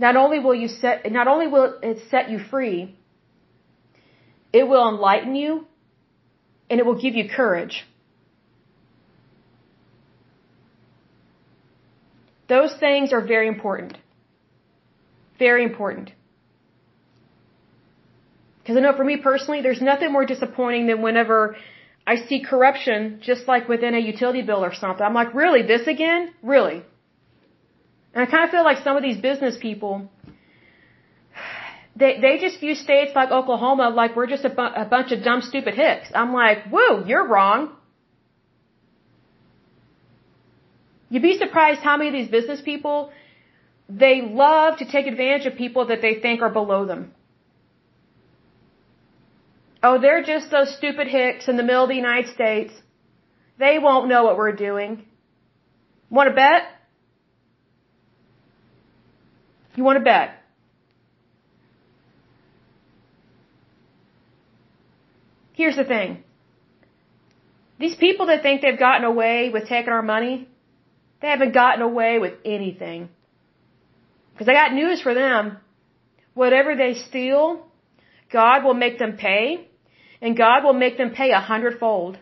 [0.01, 2.97] not only will you set, not only will it set you free,
[4.53, 5.65] it will enlighten you
[6.69, 7.85] and it will give you courage.
[12.49, 13.97] Those things are very important.
[15.39, 16.11] Very important.
[18.63, 21.57] Because I know for me personally, there's nothing more disappointing than whenever
[22.07, 25.05] I see corruption just like within a utility bill or something.
[25.05, 26.33] I'm like, really, this again?
[26.43, 26.83] Really?
[28.15, 30.11] And I kind of feel like some of these business people,
[31.97, 35.23] they they just view states like Oklahoma like we're just a, bu- a bunch of
[35.23, 36.11] dumb, stupid hicks.
[36.15, 37.73] I'm like, whoa, you're wrong.
[41.09, 43.13] You'd be surprised how many of these business people,
[43.89, 47.13] they love to take advantage of people that they think are below them.
[49.83, 52.73] Oh, they're just those stupid hicks in the middle of the United States.
[53.59, 55.05] They won't know what we're doing.
[56.09, 56.63] Want to bet?
[59.75, 60.43] You want to bet?
[65.55, 66.23] Here's the thing.
[67.79, 70.49] These people that think they've gotten away with taking our money,
[71.21, 73.09] they haven't gotten away with anything.
[74.33, 75.59] Because I got news for them.
[76.35, 77.67] Whatever they steal,
[78.33, 79.69] God will make them pay,
[80.23, 82.19] and God will make them pay a hundredfold.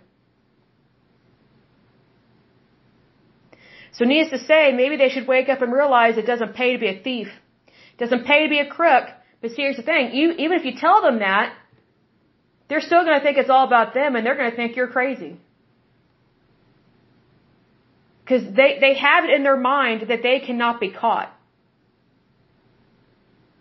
[3.93, 6.79] So needless to say, maybe they should wake up and realize it doesn't pay to
[6.79, 7.29] be a thief.
[7.67, 9.05] It doesn't pay to be a crook.
[9.43, 10.15] But see, here's the thing.
[10.15, 11.55] You, even if you tell them that,
[12.69, 14.89] they're still going to think it's all about them and they're going to think you're
[14.89, 15.39] crazy.
[18.23, 21.31] Because they, they have it in their mind that they cannot be caught.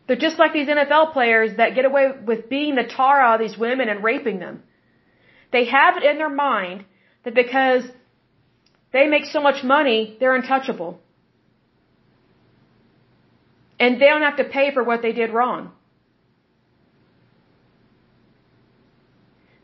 [0.09, 3.47] They're just like these NFL players that get away with being the tar out of
[3.47, 4.63] these women and raping them.
[5.51, 6.85] They have it in their mind
[7.25, 7.83] that because
[8.91, 10.99] they make so much money, they're untouchable.
[13.79, 15.73] And they don't have to pay for what they did wrong.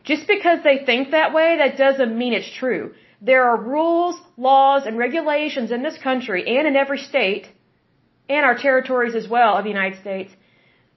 [0.03, 2.93] Just because they think that way, that doesn't mean it's true.
[3.19, 7.47] There are rules, laws, and regulations in this country and in every state
[8.29, 10.31] and our territories as well of the United States,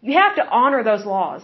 [0.00, 1.42] you have to honor those laws.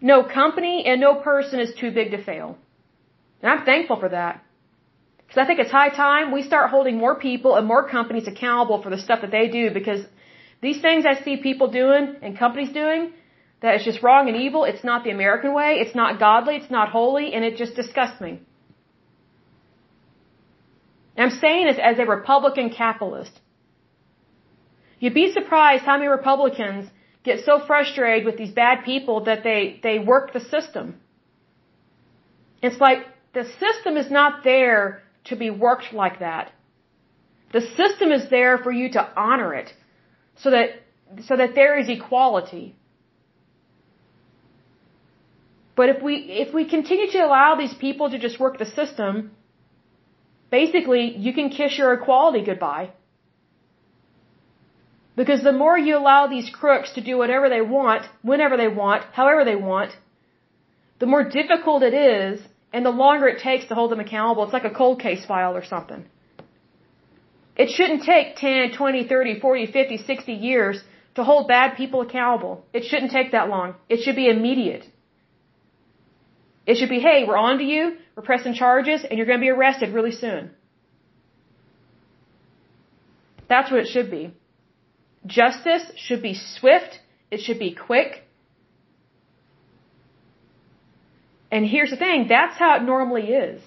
[0.00, 2.56] No company and no person is too big to fail.
[3.42, 4.44] And I'm thankful for that.
[5.18, 8.80] Because I think it's high time we start holding more people and more companies accountable
[8.82, 10.00] for the stuff that they do because
[10.62, 13.12] these things I see people doing and companies doing
[13.60, 14.64] that is just wrong and evil.
[14.64, 15.70] It's not the American way.
[15.80, 16.56] It's not godly.
[16.56, 17.34] It's not holy.
[17.34, 18.40] And it just disgusts me.
[21.18, 23.32] And I'm saying this as a Republican capitalist.
[25.00, 26.88] You'd be surprised how many Republicans
[27.24, 30.94] get so frustrated with these bad people that they, they work the system.
[32.62, 32.98] It's like
[33.34, 36.52] the system is not there to be worked like that.
[37.52, 39.72] The system is there for you to honor it
[40.36, 40.70] so that,
[41.24, 42.76] so that there is equality.
[45.74, 49.32] But if we, if we continue to allow these people to just work the system,
[50.50, 52.90] basically you can kiss your equality goodbye.
[55.16, 59.02] Because the more you allow these crooks to do whatever they want, whenever they want,
[59.12, 59.90] however they want,
[61.00, 62.40] the more difficult it is
[62.72, 64.44] and the longer it takes to hold them accountable.
[64.44, 66.04] It's like a cold case file or something.
[67.56, 70.84] It shouldn't take 10, 20, 30, 40, 50, 60 years
[71.16, 72.64] to hold bad people accountable.
[72.72, 73.74] It shouldn't take that long.
[73.88, 74.84] It should be immediate.
[76.68, 79.46] It should be, hey, we're on to you, we're pressing charges, and you're going to
[79.48, 80.50] be arrested really soon.
[83.48, 84.24] That's what it should be.
[85.26, 86.92] Justice should be swift,
[87.30, 88.10] it should be quick,
[91.50, 93.62] And here's the thing, that's how it normally is.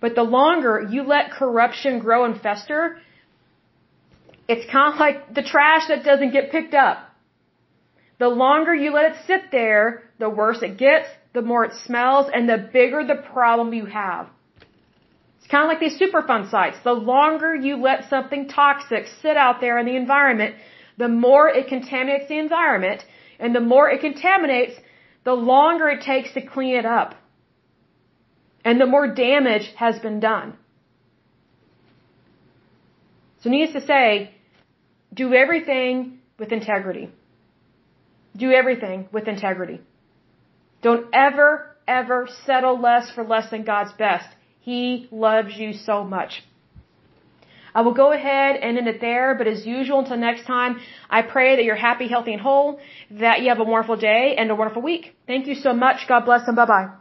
[0.00, 2.98] But the longer you let corruption grow and fester,
[4.46, 7.07] it's kind of like the trash that doesn't get picked up.
[8.18, 12.26] The longer you let it sit there, the worse it gets, the more it smells,
[12.32, 14.28] and the bigger the problem you have.
[15.38, 16.78] It's kind of like these Superfund sites.
[16.82, 20.56] The longer you let something toxic sit out there in the environment,
[20.96, 23.04] the more it contaminates the environment,
[23.38, 24.74] and the more it contaminates,
[25.24, 27.14] the longer it takes to clean it up.
[28.64, 30.56] And the more damage has been done.
[33.42, 34.34] So needless to say,
[35.14, 37.10] do everything with integrity.
[38.38, 39.80] Do everything with integrity.
[40.80, 44.28] Don't ever, ever settle less for less than God's best.
[44.60, 46.42] He loves you so much.
[47.74, 51.22] I will go ahead and end it there, but as usual, until next time, I
[51.22, 54.54] pray that you're happy, healthy, and whole, that you have a wonderful day and a
[54.54, 55.14] wonderful week.
[55.26, 56.08] Thank you so much.
[56.08, 56.97] God bless and bye bye.